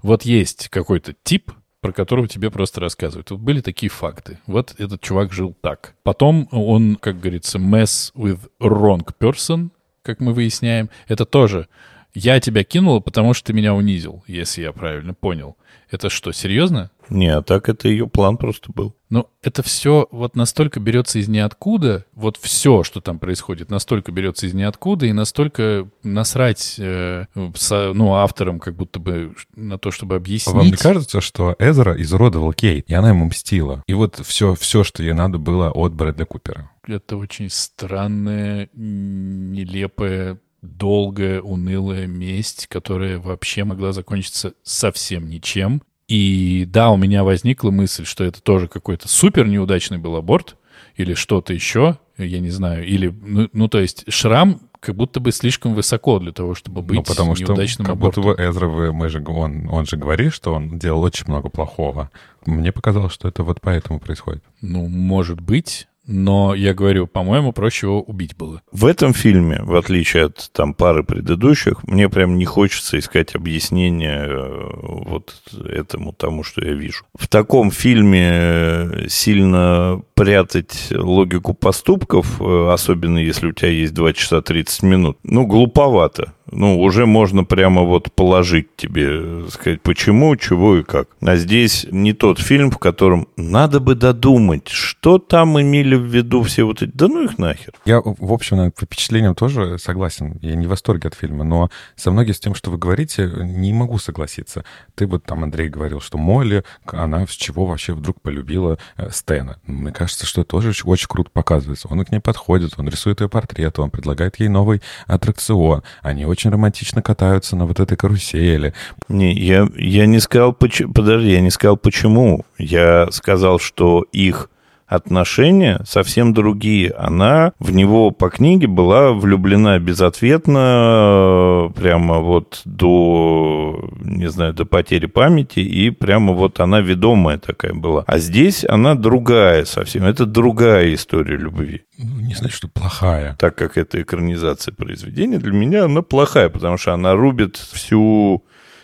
[0.02, 3.30] Вот есть какой-то тип, про которого тебе просто рассказывают.
[3.30, 4.38] Вот были такие факты.
[4.46, 5.94] Вот этот чувак жил так.
[6.02, 9.70] Потом он, как говорится, mess with wrong person,
[10.02, 10.90] как мы выясняем.
[11.08, 11.68] Это тоже
[12.14, 15.56] я тебя кинул, потому что ты меня унизил, если я правильно понял.
[15.90, 16.90] Это что, серьезно?
[17.08, 18.94] Не, а так это ее план просто был.
[19.08, 24.46] Ну, это все вот настолько берется из ниоткуда, вот все, что там происходит, настолько берется
[24.46, 30.14] из ниоткуда, и настолько насрать, э, со, ну, авторам как будто бы на то, чтобы
[30.14, 30.54] объяснить.
[30.54, 33.82] Вам не кажется, что Эзра изуродовал Кейт, и она ему мстила?
[33.88, 36.70] И вот все, все, что ей надо было от Брэдли Купера.
[36.86, 45.82] Это очень странная, нелепая долгая, унылая месть, которая вообще могла закончиться совсем ничем.
[46.08, 50.56] И да, у меня возникла мысль, что это тоже какой-то супер неудачный был аборт
[50.96, 55.30] или что-то еще, я не знаю, или, ну, ну то есть шрам как будто бы
[55.30, 58.24] слишком высоко для того, чтобы быть ну, потому неудачным что, абортом.
[58.24, 61.48] как будто бы Эзра, мы же, он, он же говорит, что он делал очень много
[61.50, 62.10] плохого.
[62.46, 64.42] Мне показалось, что это вот поэтому происходит.
[64.62, 68.62] Ну, может быть, но я говорю, по-моему, проще его убить было.
[68.72, 74.26] В этом фильме, в отличие от там пары предыдущих, мне прям не хочется искать объяснение
[74.26, 75.34] э, вот
[75.64, 77.04] этому тому, что я вижу.
[77.16, 84.12] В таком фильме э, сильно прятать логику поступков, э, особенно если у тебя есть 2
[84.12, 90.76] часа 30 минут, ну, глуповато ну, уже можно прямо вот положить тебе, сказать, почему, чего
[90.76, 91.08] и как.
[91.20, 96.42] А здесь не тот фильм, в котором надо бы додумать, что там имели в виду
[96.42, 96.90] все вот эти...
[96.92, 97.74] Да ну их нахер.
[97.84, 100.38] Я, в общем, по впечатлениям тоже согласен.
[100.42, 103.72] Я не в восторге от фильма, но со многим с тем, что вы говорите, не
[103.72, 104.64] могу согласиться.
[104.94, 109.58] Ты вот там, Андрей, говорил, что Молли, она с чего вообще вдруг полюбила э, Стэна.
[109.66, 111.88] Мне кажется, что это тоже очень круто показывается.
[111.88, 115.82] Он к ней подходит, он рисует ее портрет, он предлагает ей новый аттракцион.
[116.02, 118.72] Они очень очень романтично катаются на вот этой карусели.
[119.08, 122.46] Не, я, я не сказал, почему, подожди, я не сказал почему.
[122.58, 124.48] Я сказал, что их
[124.90, 126.90] отношения совсем другие.
[126.90, 135.06] Она в него по книге была влюблена безответно, прямо вот до, не знаю, до потери
[135.06, 138.02] памяти, и прямо вот она ведомая такая была.
[138.06, 140.04] А здесь она другая совсем.
[140.04, 141.82] Это другая история любви.
[141.96, 143.36] Ну, не знаю, что плохая.
[143.38, 148.42] Так как это экранизация произведения, для меня она плохая, потому что она рубит всю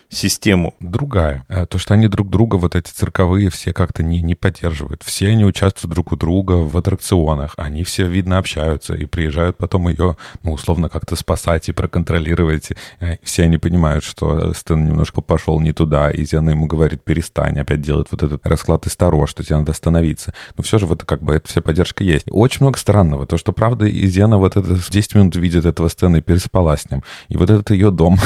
[0.09, 0.75] систему.
[0.79, 1.45] Другая.
[1.49, 5.03] Э, то, что они друг друга, вот эти цирковые, все как-то не, не поддерживают.
[5.03, 7.53] Все они участвуют друг у друга в аттракционах.
[7.57, 12.69] Они все, видно, общаются и приезжают потом ее, ну, условно, как-то спасать и проконтролировать.
[12.99, 17.59] Э, все они понимают, что Стэн немножко пошел не туда, и Зена ему говорит, перестань,
[17.59, 20.33] опять делает вот этот расклад из Таро, что тебе надо остановиться.
[20.55, 22.25] Но все же вот как бы эта вся поддержка есть.
[22.29, 23.27] Очень много странного.
[23.27, 26.89] То, что, правда, и Зена вот это 10 минут видит этого Стэна и переспала с
[26.89, 27.03] ним.
[27.27, 28.17] И вот этот ее дом,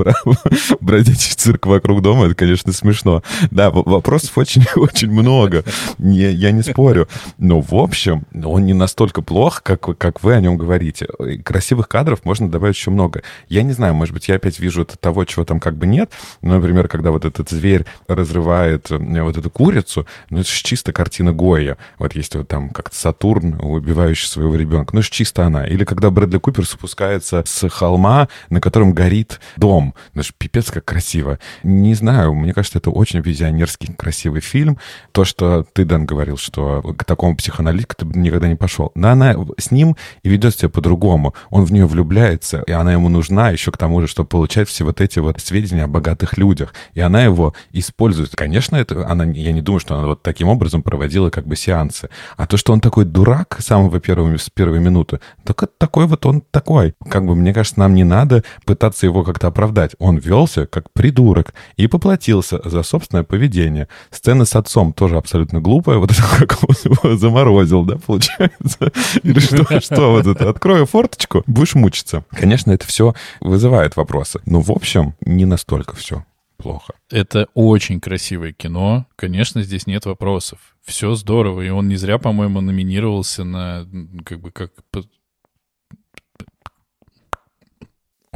[0.80, 3.22] бродячий ходячий цирк вокруг дома, это, конечно, смешно.
[3.50, 5.64] Да, вопросов очень-очень много,
[5.98, 7.08] не, я не спорю.
[7.38, 11.08] Но, в общем, он не настолько плох, как, как вы о нем говорите.
[11.44, 13.22] Красивых кадров можно добавить еще много.
[13.48, 16.12] Я не знаю, может быть, я опять вижу того, чего там как бы нет.
[16.42, 20.92] Ну, например, когда вот этот зверь разрывает э, вот эту курицу, ну, это же чисто
[20.92, 21.76] картина Гоя.
[21.98, 24.94] Вот есть вот там как-то Сатурн, убивающий своего ребенка.
[24.94, 25.66] Ну, это же чисто она.
[25.66, 29.94] Или когда Брэдли Купер спускается с холма, на котором горит дом.
[30.14, 31.38] Ну, это же пипец как красиво красиво.
[31.62, 34.78] Не знаю, мне кажется, это очень визионерский красивый фильм.
[35.12, 38.92] То, что ты, Дэн, говорил, что к такому психоаналитику ты никогда не пошел.
[38.94, 41.34] Но она с ним и ведет себя по-другому.
[41.50, 44.84] Он в нее влюбляется, и она ему нужна еще к тому же, чтобы получать все
[44.84, 46.74] вот эти вот сведения о богатых людях.
[46.92, 48.36] И она его использует.
[48.36, 52.10] Конечно, это она, я не думаю, что она вот таким образом проводила как бы сеансы.
[52.36, 56.06] А то, что он такой дурак с самого первого, с первой минуты, так это такой
[56.06, 56.94] вот он такой.
[57.08, 59.92] Как бы, мне кажется, нам не надо пытаться его как-то оправдать.
[59.98, 63.86] Он велся как придурок и поплатился за собственное поведение.
[64.10, 65.98] Сцена с отцом тоже абсолютно глупая.
[65.98, 68.90] Вот это как он его заморозил, да, получается?
[69.22, 70.50] Или что, что вот это?
[70.50, 72.24] Открою форточку, будешь мучиться.
[72.30, 74.40] Конечно, это все вызывает вопросы.
[74.44, 76.24] Но, в общем, не настолько все
[76.56, 76.94] плохо.
[77.12, 79.06] Это очень красивое кино.
[79.14, 80.58] Конечно, здесь нет вопросов.
[80.84, 81.62] Все здорово.
[81.62, 83.86] И он не зря, по-моему, номинировался на
[84.24, 84.72] как бы как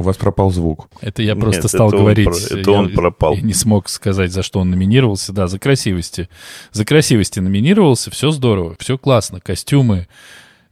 [0.03, 0.89] У вас пропал звук.
[0.99, 2.27] Это я просто Нет, стал это говорить.
[2.27, 3.35] Он, это я, он пропал.
[3.35, 5.31] Я не смог сказать, за что он номинировался.
[5.31, 6.27] Да, за красивости.
[6.73, 8.11] За красивости номинировался.
[8.11, 9.39] Все здорово, все классно.
[9.39, 10.09] Костюмы,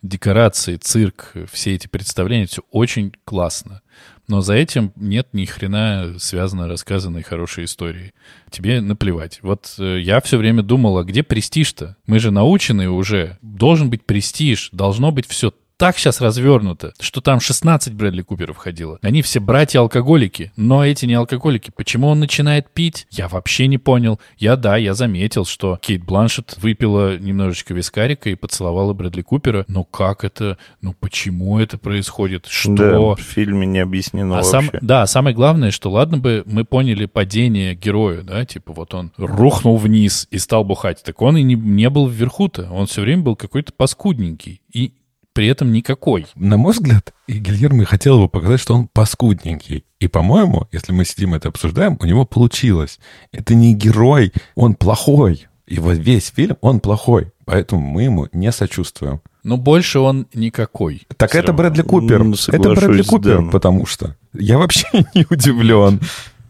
[0.02, 3.82] декорации, цирк, все эти представления, все очень классно.
[4.28, 8.12] Но за этим нет ни хрена связано рассказанной хорошей истории.
[8.50, 9.40] Тебе наплевать.
[9.44, 11.96] Вот э, я все время думал, а где престиж-то?
[12.06, 13.38] Мы же научены уже.
[13.42, 19.00] Должен быть престиж, должно быть все так сейчас развернуто, что там 16 Брэдли Куперов ходило.
[19.02, 21.72] Они все братья-алкоголики, но эти не алкоголики.
[21.76, 23.08] Почему он начинает пить?
[23.10, 24.20] Я вообще не понял.
[24.38, 29.66] Я, да, я заметил, что Кейт Бланшет выпила немножечко вискарика и поцеловала Брэдли Купера.
[29.68, 30.60] Но как это?
[30.84, 32.46] Ну почему это происходит?
[32.46, 32.76] Что?
[32.76, 34.52] Да, в фильме не объяснено а вообще.
[34.52, 39.12] Сам, да, самое главное, что ладно бы мы поняли падение героя, да, типа вот он
[39.18, 41.02] рухнул вниз и стал бухать.
[41.02, 42.70] Так он и не, не был вверху-то.
[42.72, 44.62] Он все время был какой-то паскудненький.
[44.72, 44.94] И
[45.34, 46.28] при этом никакой.
[46.36, 49.86] На мой взгляд, и Гильермо хотел бы показать, что он паскудненький.
[50.00, 53.00] И, по-моему, если мы сидим это обсуждаем, у него получилось.
[53.32, 55.48] Это не герой, он плохой.
[55.68, 57.32] И вот весь фильм, он плохой.
[57.46, 59.22] Поэтому мы ему не сочувствуем.
[59.44, 61.08] Но больше он никакой.
[61.18, 61.58] Так это равно.
[61.58, 62.24] Брэдли Купер.
[62.24, 63.52] Ну, это Брэдли Купер, да.
[63.52, 64.16] потому что.
[64.34, 66.00] Я вообще не удивлен.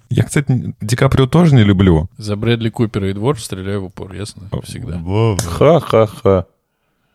[0.09, 2.09] Я, кстати, Ди Каприо тоже не люблю.
[2.17, 4.49] За Брэдли Купера и двор стреляю в упор, ясно?
[4.63, 5.01] Всегда.
[5.37, 6.47] Ха-ха-ха.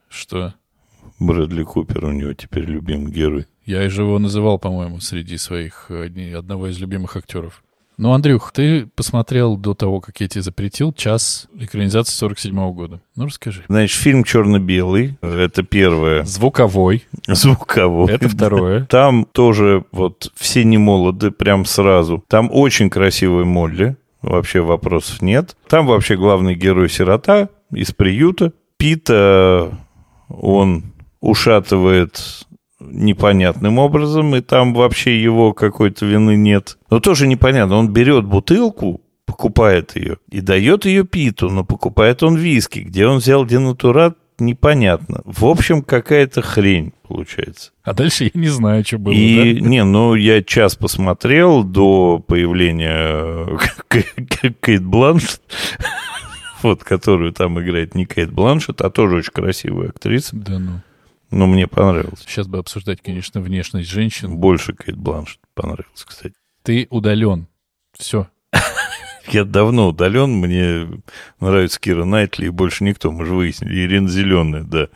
[0.08, 0.54] Что?
[1.18, 3.46] Брэдли Купер у него теперь любимый герой.
[3.64, 7.62] Я же его называл, по-моему, среди своих одни, одного из любимых актеров.
[7.98, 13.00] Ну, Андрюх, ты посмотрел до того, как я тебе запретил, час экранизации 47 -го года.
[13.16, 13.64] Ну, расскажи.
[13.68, 15.16] Значит, фильм черно-белый.
[15.22, 16.22] Это первое.
[16.24, 17.06] Звуковой.
[17.26, 18.12] Звуковой.
[18.12, 18.84] Это второе.
[18.90, 22.22] Там тоже вот все не молоды, прям сразу.
[22.28, 23.96] Там очень красивый Молли.
[24.20, 25.56] Вообще вопросов нет.
[25.66, 28.52] Там вообще главный герой сирота из приюта.
[28.76, 29.78] Пита,
[30.28, 32.46] он ушатывает
[32.80, 36.78] непонятным образом, и там вообще его какой-то вины нет.
[36.90, 37.76] Но тоже непонятно.
[37.76, 42.80] Он берет бутылку, покупает ее и дает ее Питу, но покупает он виски.
[42.80, 45.22] Где он взял денатурат, непонятно.
[45.24, 47.72] В общем, какая-то хрень получается.
[47.82, 49.12] А дальше я не знаю, что было.
[49.12, 49.66] И да?
[49.66, 53.58] не, ну я час посмотрел до появления
[54.60, 55.40] Кейт Бланш
[56.62, 60.36] вот, которую там играет не Кейт Бланшет, а тоже очень красивая актриса.
[60.36, 60.80] Да ну.
[61.30, 62.20] Ну, мне понравилось.
[62.26, 64.36] Сейчас бы обсуждать, конечно, внешность женщин.
[64.36, 66.34] Больше Кейт Бланшет понравилось, кстати.
[66.62, 67.48] Ты удален.
[67.98, 68.28] Все.
[69.28, 71.02] Я давно удален, мне
[71.40, 73.86] нравится Кира Найтли и больше никто, мы же выяснили.
[73.86, 74.88] Ирина Зеленая, да.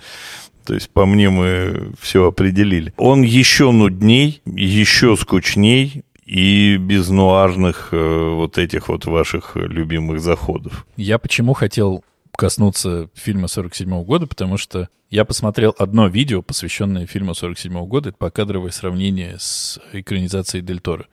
[0.64, 2.92] То есть, по мне, мы все определили.
[2.96, 10.86] Он еще нудней, еще скучней, и без нуарных э, вот этих вот ваших любимых заходов.
[10.96, 12.04] Я почему хотел
[12.40, 18.08] коснуться фильма 47 года, потому что я посмотрел одно видео, посвященное фильму 47 года.
[18.08, 21.04] Это покадровое сравнение с экранизацией Дель Торо.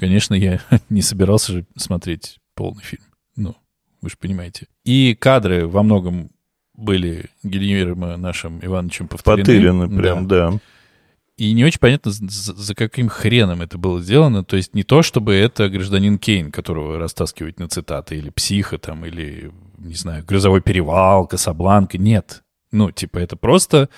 [0.00, 3.04] Конечно, я не собирался же смотреть полный фильм.
[3.36, 3.54] Ну,
[4.02, 4.66] вы же понимаете.
[4.84, 6.32] И кадры во многом
[6.76, 9.44] были Гильермо нашим Ивановичем повторены.
[9.44, 10.50] Потырены прям, да.
[10.50, 10.58] да.
[11.36, 14.44] И не очень понятно, за, каким хреном это было сделано.
[14.44, 19.04] То есть не то, чтобы это гражданин Кейн, которого растаскивать на цитаты, или психа там,
[19.04, 21.98] или, не знаю, грозовой перевал, Касабланка.
[21.98, 22.44] Нет.
[22.70, 23.88] Ну, типа, это просто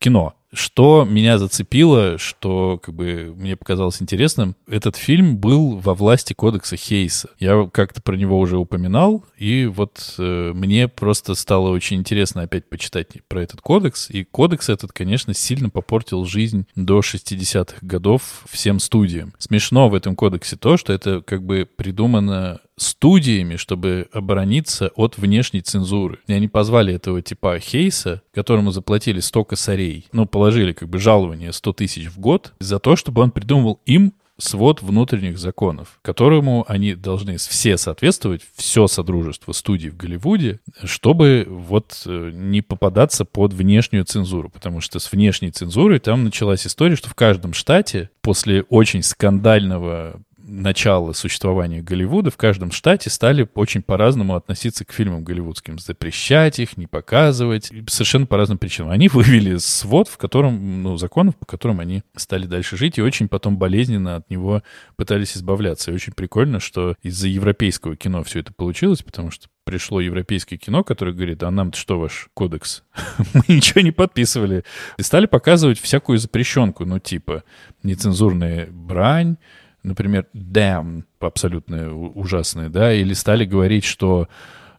[0.00, 0.34] кино.
[0.52, 6.76] Что меня зацепило, что как бы мне показалось интересным, этот фильм был во власти кодекса
[6.76, 7.30] Хейса.
[7.38, 12.68] Я как-то про него уже упоминал, и вот э, мне просто стало очень интересно опять
[12.68, 14.10] почитать про этот кодекс.
[14.10, 19.32] И кодекс этот, конечно, сильно попортил жизнь до 60-х годов всем студиям.
[19.38, 25.60] Смешно в этом кодексе то, что это как бы придумано студиями, чтобы оборониться от внешней
[25.60, 26.18] цензуры.
[26.26, 31.52] И они позвали этого типа Хейса, которому заплатили 100 косарей, ну, положили как бы жалование
[31.52, 36.94] 100 тысяч в год за то, чтобы он придумывал им свод внутренних законов, которому они
[36.94, 44.04] должны все соответствовать, все содружество студий в Голливуде, чтобы вот э, не попадаться под внешнюю
[44.04, 49.02] цензуру, потому что с внешней цензурой там началась история, что в каждом штате после очень
[49.02, 50.20] скандального
[50.50, 55.78] начала существования Голливуда в каждом штате стали очень по-разному относиться к фильмам голливудским.
[55.78, 57.70] Запрещать их, не показывать.
[57.88, 58.90] Совершенно по разным причинам.
[58.90, 63.28] Они вывели свод, в котором, ну, законов, по которым они стали дальше жить, и очень
[63.28, 64.62] потом болезненно от него
[64.96, 65.90] пытались избавляться.
[65.90, 70.82] И очень прикольно, что из-за европейского кино все это получилось, потому что пришло европейское кино,
[70.82, 72.82] которое говорит, а нам-то что ваш кодекс?
[73.34, 74.64] Мы ничего не подписывали.
[74.98, 77.44] И стали показывать всякую запрещенку, ну, типа
[77.82, 79.36] нецензурная брань,
[79.82, 84.28] например, damn, абсолютно ужасные, да, или стали говорить, что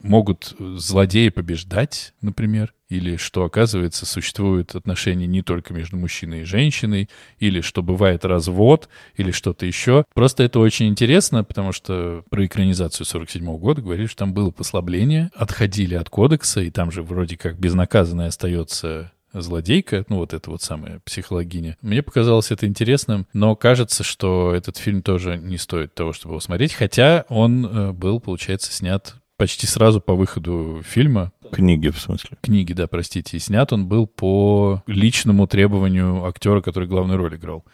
[0.04, 7.10] могут злодеи побеждать, например, или что, оказывается, существуют отношения не только между мужчиной и женщиной,
[7.40, 10.04] или что бывает развод, или что-то еще.
[10.14, 14.52] Просто это очень интересно, потому что про экранизацию 47 -го года говорили, что там было
[14.52, 20.50] послабление, отходили от кодекса, и там же вроде как безнаказанное остается злодейка, ну вот это
[20.50, 21.78] вот самая психологиня.
[21.82, 26.40] Мне показалось это интересным, но кажется, что этот фильм тоже не стоит того, чтобы его
[26.40, 31.32] смотреть, хотя он э, был, получается, снят почти сразу по выходу фильма.
[31.52, 32.38] Книги, в смысле?
[32.42, 33.38] Книги, да, простите.
[33.38, 37.66] И снят он был по личному требованию актера, который главную роль играл.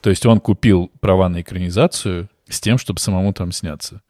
[0.00, 4.00] То есть он купил права на экранизацию с тем, чтобы самому там сняться.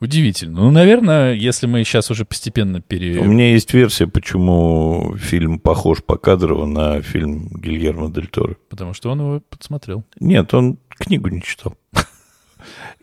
[0.00, 0.60] Удивительно.
[0.62, 3.18] Ну, наверное, если мы сейчас уже постепенно пере...
[3.20, 8.56] У меня есть версия, почему фильм похож по кадрово на фильм Гильермо Дель Торо.
[8.68, 10.04] Потому что он его подсмотрел.
[10.20, 11.76] Нет, он книгу не читал.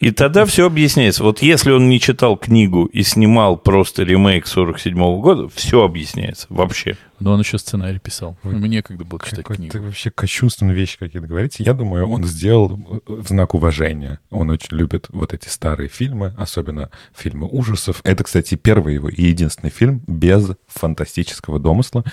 [0.01, 1.23] И тогда все объясняется.
[1.23, 6.47] Вот если он не читал книгу и снимал просто ремейк 47 -го года, все объясняется
[6.49, 6.97] вообще.
[7.19, 8.35] Но он еще сценарий писал.
[8.43, 9.67] Ой, Мне некогда было читать книгу.
[9.67, 11.63] Это вообще кощунственные вещи какие-то говорите.
[11.63, 14.19] Я думаю, он сделал в знак уважения.
[14.31, 18.01] Он очень любит вот эти старые фильмы, особенно фильмы ужасов.
[18.03, 22.03] Это, кстати, первый его и единственный фильм без фантастического домысла.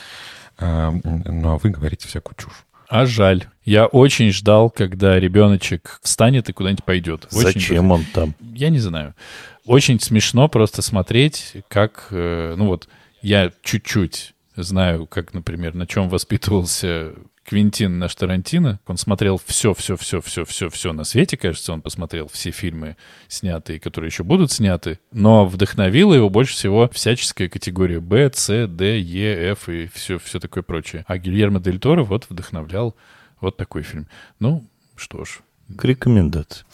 [0.61, 2.66] Ну, а вы говорите всякую чушь.
[2.89, 3.45] А жаль.
[3.64, 7.26] Я очень ждал, когда ребеночек встанет и куда-нибудь пойдет.
[7.32, 8.34] Очень Зачем он там?
[8.41, 9.14] Я не знаю.
[9.66, 12.89] Очень смешно просто смотреть, как, э, ну вот,
[13.20, 17.12] я чуть-чуть знаю, как, например, на чем воспитывался
[17.49, 18.78] Квинтин наш Тарантино.
[18.86, 22.99] Он смотрел все, все, все, все, все, все на свете, кажется, он посмотрел все фильмы
[23.26, 25.01] снятые, которые еще будут сняты.
[25.12, 30.40] Но вдохновила его больше всего всяческая категория Б, С, Д, Е, Ф и все, все
[30.40, 31.07] такое прочее.
[31.09, 32.94] А Гильермо Дель Торо вот вдохновлял
[33.40, 34.09] вот такой фильм.
[34.40, 35.38] Ну, что ж.
[35.74, 36.66] К рекомендации.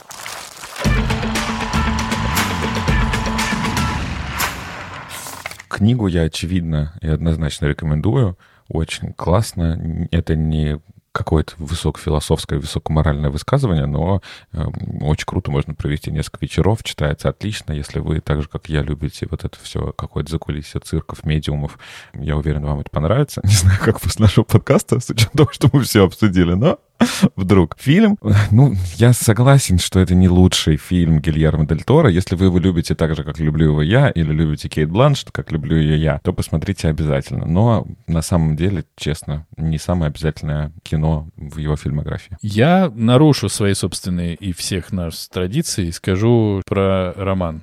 [5.68, 8.36] Книгу я, очевидно и однозначно рекомендую
[8.74, 10.08] очень классно.
[10.10, 10.80] Это не
[11.14, 14.20] какое-то высокофилософское, высокоморальное высказывание, но
[14.52, 14.64] э,
[15.00, 19.28] очень круто можно провести несколько вечеров, читается отлично, если вы так же, как я, любите
[19.30, 21.78] вот это все, какое-то закулисье цирков, медиумов.
[22.14, 23.40] Я уверен, вам это понравится.
[23.44, 26.80] Не знаю, как после нашего подкаста, с учетом того, что мы все обсудили, но
[27.36, 27.76] вдруг.
[27.78, 28.18] Фильм,
[28.50, 32.08] ну, я согласен, что это не лучший фильм Гильермо Дель Торо.
[32.10, 35.52] Если вы его любите так же, как люблю его я, или любите Кейт Бланш, как
[35.52, 37.46] люблю ее я, то посмотрите обязательно.
[37.46, 42.36] Но на самом деле, честно, не самое обязательное кино в его фильмографии.
[42.42, 47.62] Я нарушу свои собственные и всех нас традиции и скажу про роман.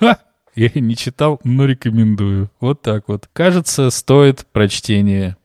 [0.56, 2.50] Я не читал, но рекомендую.
[2.60, 3.28] Вот так вот.
[3.34, 5.36] Кажется, стоит прочтения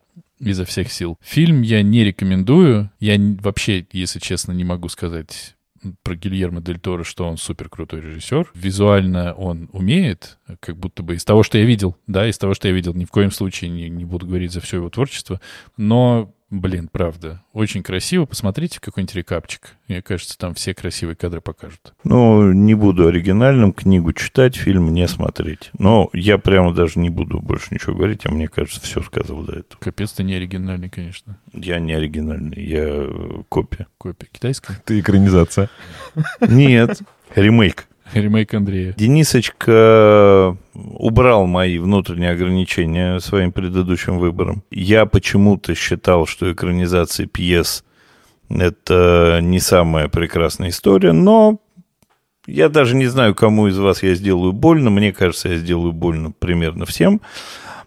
[0.42, 1.18] изо всех сил.
[1.22, 2.92] Фильм я не рекомендую.
[3.00, 5.56] Я вообще, если честно, не могу сказать
[6.04, 8.52] про Гильермо Дель Торо, что он супер крутой режиссер.
[8.54, 12.68] Визуально он умеет, как будто бы из того, что я видел, да, из того, что
[12.68, 15.42] я видел, ни в коем случае не, не буду говорить за все его творчество,
[15.78, 18.26] но, блин, правда, очень красиво.
[18.26, 19.76] Посмотрите какой-нибудь рекапчик.
[19.88, 21.94] Мне кажется, там все красивые кадры покажут.
[22.04, 25.72] Ну, не буду оригинальным, книгу читать, фильм не смотреть.
[25.80, 29.54] Но я прямо даже не буду больше ничего говорить, а мне кажется, все сказал до
[29.54, 29.80] этого.
[29.80, 31.40] Капец, ты не оригинальный, конечно.
[31.54, 33.88] Я не оригинальный, я э, копия.
[33.98, 34.82] Копия китайская.
[34.86, 35.70] Ты экранизация.
[36.42, 37.00] Нет,
[37.34, 37.88] ремейк.
[38.14, 38.94] Ремейк Андрея.
[38.98, 44.64] Денисочка убрал мои внутренние ограничения своим предыдущим выбором.
[44.72, 47.84] Я почему-то считал, что экранизация пьес—
[48.50, 51.60] это не самая прекрасная история, но
[52.48, 54.90] я даже не знаю, кому из вас я сделаю больно.
[54.90, 57.22] Мне кажется, я сделаю больно примерно всем.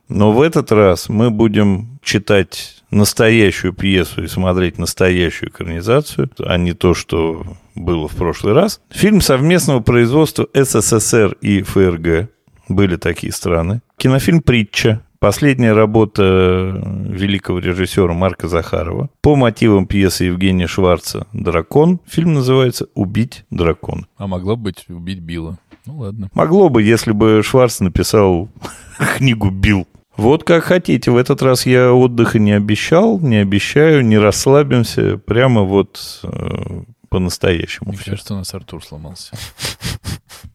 [0.09, 6.73] Но в этот раз мы будем читать настоящую пьесу и смотреть настоящую экранизацию, а не
[6.73, 7.45] то, что
[7.75, 8.81] было в прошлый раз.
[8.91, 12.31] Фильм совместного производства СССР и ФРГ.
[12.69, 13.83] Были такие страны.
[13.97, 15.03] Кинофильм «Притча».
[15.19, 19.09] Последняя работа великого режиссера Марка Захарова.
[19.23, 22.01] По мотивам пьесы Евгения Шварца «Дракон».
[22.07, 24.07] Фильм называется «Убить дракона».
[24.19, 25.59] А могло бы быть убить Билла.
[25.87, 26.29] Ну ладно.
[26.35, 28.51] Могло бы, если бы Шварц написал
[29.17, 29.87] книгу «Билл».
[30.17, 31.11] Вот как хотите.
[31.11, 35.19] В этот раз я отдыха не обещал, не обещаю, не расслабимся.
[35.19, 37.91] Прямо вот э, по-настоящему.
[37.91, 38.11] Мне всё.
[38.13, 39.37] кажется, у нас Артур сломался.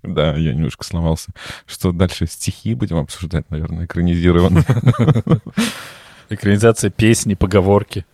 [0.01, 1.31] Да, я немножко сломался.
[1.65, 2.25] Что дальше?
[2.25, 4.63] Стихи будем обсуждать, наверное, экранизированно.
[6.29, 8.05] Экранизация песни, поговорки.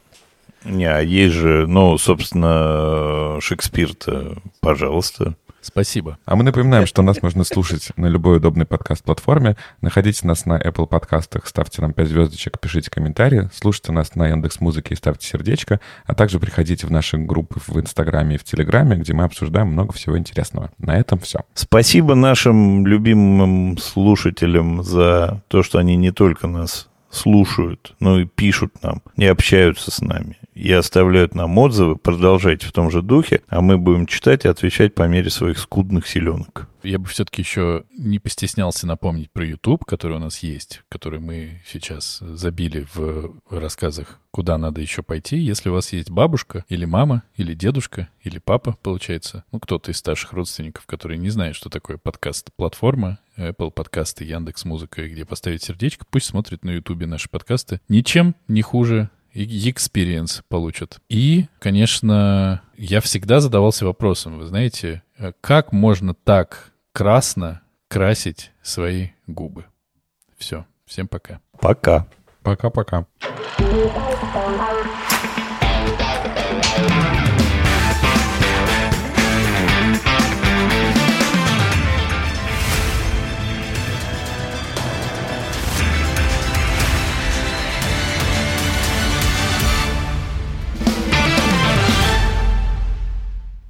[0.63, 5.35] Не, а есть же, ну, собственно, Шекспир-то, пожалуйста.
[5.65, 6.19] Спасибо.
[6.25, 9.57] А мы напоминаем, что нас можно слушать на любой удобной подкаст-платформе.
[9.81, 14.59] Находите нас на Apple подкастах, ставьте нам 5 звездочек, пишите комментарии, слушайте нас на Яндекс
[14.59, 18.95] Музыке и ставьте сердечко, а также приходите в наши группы в Инстаграме и в Телеграме,
[18.97, 20.69] где мы обсуждаем много всего интересного.
[20.77, 21.39] На этом все.
[21.55, 28.83] Спасибо нашим любимым слушателям за то, что они не только нас слушают, но и пишут
[28.83, 31.97] нам, и общаются с нами, и оставляют нам отзывы.
[31.97, 36.07] Продолжайте в том же духе, а мы будем читать и отвечать по мере своих скудных
[36.07, 36.67] силенок.
[36.81, 41.61] Я бы все-таки еще не постеснялся напомнить про YouTube, который у нас есть, который мы
[41.65, 45.37] сейчас забили в рассказах, куда надо еще пойти.
[45.37, 49.97] Если у вас есть бабушка или мама, или дедушка, или папа, получается, ну, кто-то из
[49.97, 56.05] старших родственников, который не знает, что такое подкаст-платформа, Apple подкасты, Яндекс Музыка, где поставить сердечко,
[56.09, 57.81] пусть смотрит на YouTube наши подкасты.
[57.89, 60.99] Ничем не хуже и experience получат.
[61.09, 69.09] И, конечно, я всегда задавался вопросом, вы знаете, э, как можно так красно красить свои
[69.27, 69.65] губы?
[70.37, 70.65] Все.
[70.85, 71.41] Всем пока.
[71.59, 72.07] Пока.
[72.43, 73.05] Пока-пока.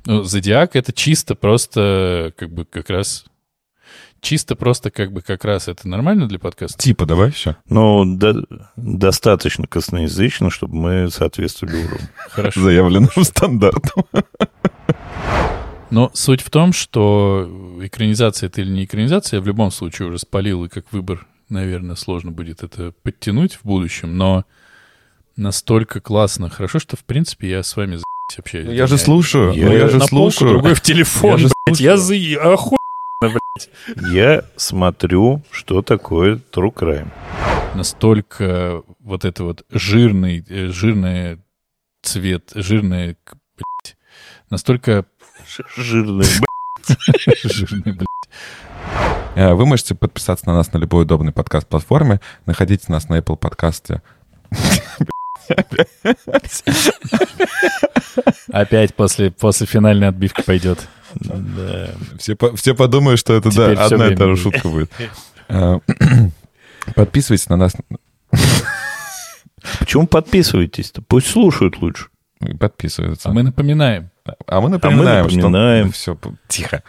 [0.05, 3.25] Ну, Зодиак— это чисто просто как бы как раз...
[4.21, 6.79] Чисто просто как бы как раз это нормально для подкаста?
[6.79, 7.57] Типа, давай все.
[7.69, 8.45] Ну, до-
[8.75, 12.07] достаточно косноязычно, чтобы мы соответствовали уровню.
[12.29, 12.61] Хорошо.
[12.61, 14.05] Заявленным стандартом.
[15.91, 20.17] Но суть в том, что экранизация это или не экранизация, я в любом случае уже
[20.17, 24.45] спалил, и как выбор, наверное, сложно будет это подтянуть в будущем, но
[25.37, 26.49] настолько классно.
[26.49, 27.99] Хорошо, что, в принципе, я с вами
[28.29, 28.69] за***ь общаюсь.
[28.69, 29.53] Я же слушаю.
[29.53, 30.51] Я ну, Я же полку, слушаю.
[30.51, 31.79] другой в телефон, Я же блядь.
[31.79, 32.13] Я за...
[32.15, 32.77] Охуенно,
[33.21, 33.69] блядь.
[34.11, 37.07] Я смотрю, что такое True Crime.
[37.75, 41.39] Настолько вот это вот жирный, э, жирный
[42.01, 43.17] цвет, жирный,
[43.57, 43.97] блядь,
[44.49, 45.05] настолько
[45.75, 46.25] Жирный
[47.43, 48.07] жирный, блядь.
[49.35, 52.21] Э, Вы можете подписаться на нас на любой удобной подкаст-платформе.
[52.45, 54.01] Находите нас на Apple подкасте.
[58.51, 60.87] Опять после, после финальной отбивки пойдет.
[61.15, 61.89] Да.
[62.17, 64.89] Все, все подумают, что это да, Теперь всё одна и та же шутка будет.
[65.49, 65.79] Э,
[66.95, 67.73] Подписывайтесь на нас.
[69.79, 71.01] Почему подписываетесь-то?
[71.01, 72.07] Пусть слушают лучше.
[72.59, 73.29] Подписываются.
[73.29, 74.09] А мы напоминаем.
[74.47, 75.93] А мы напоминаем, напоминаем.
[75.93, 75.97] что...
[75.97, 76.17] Все,
[76.47, 76.83] тихо.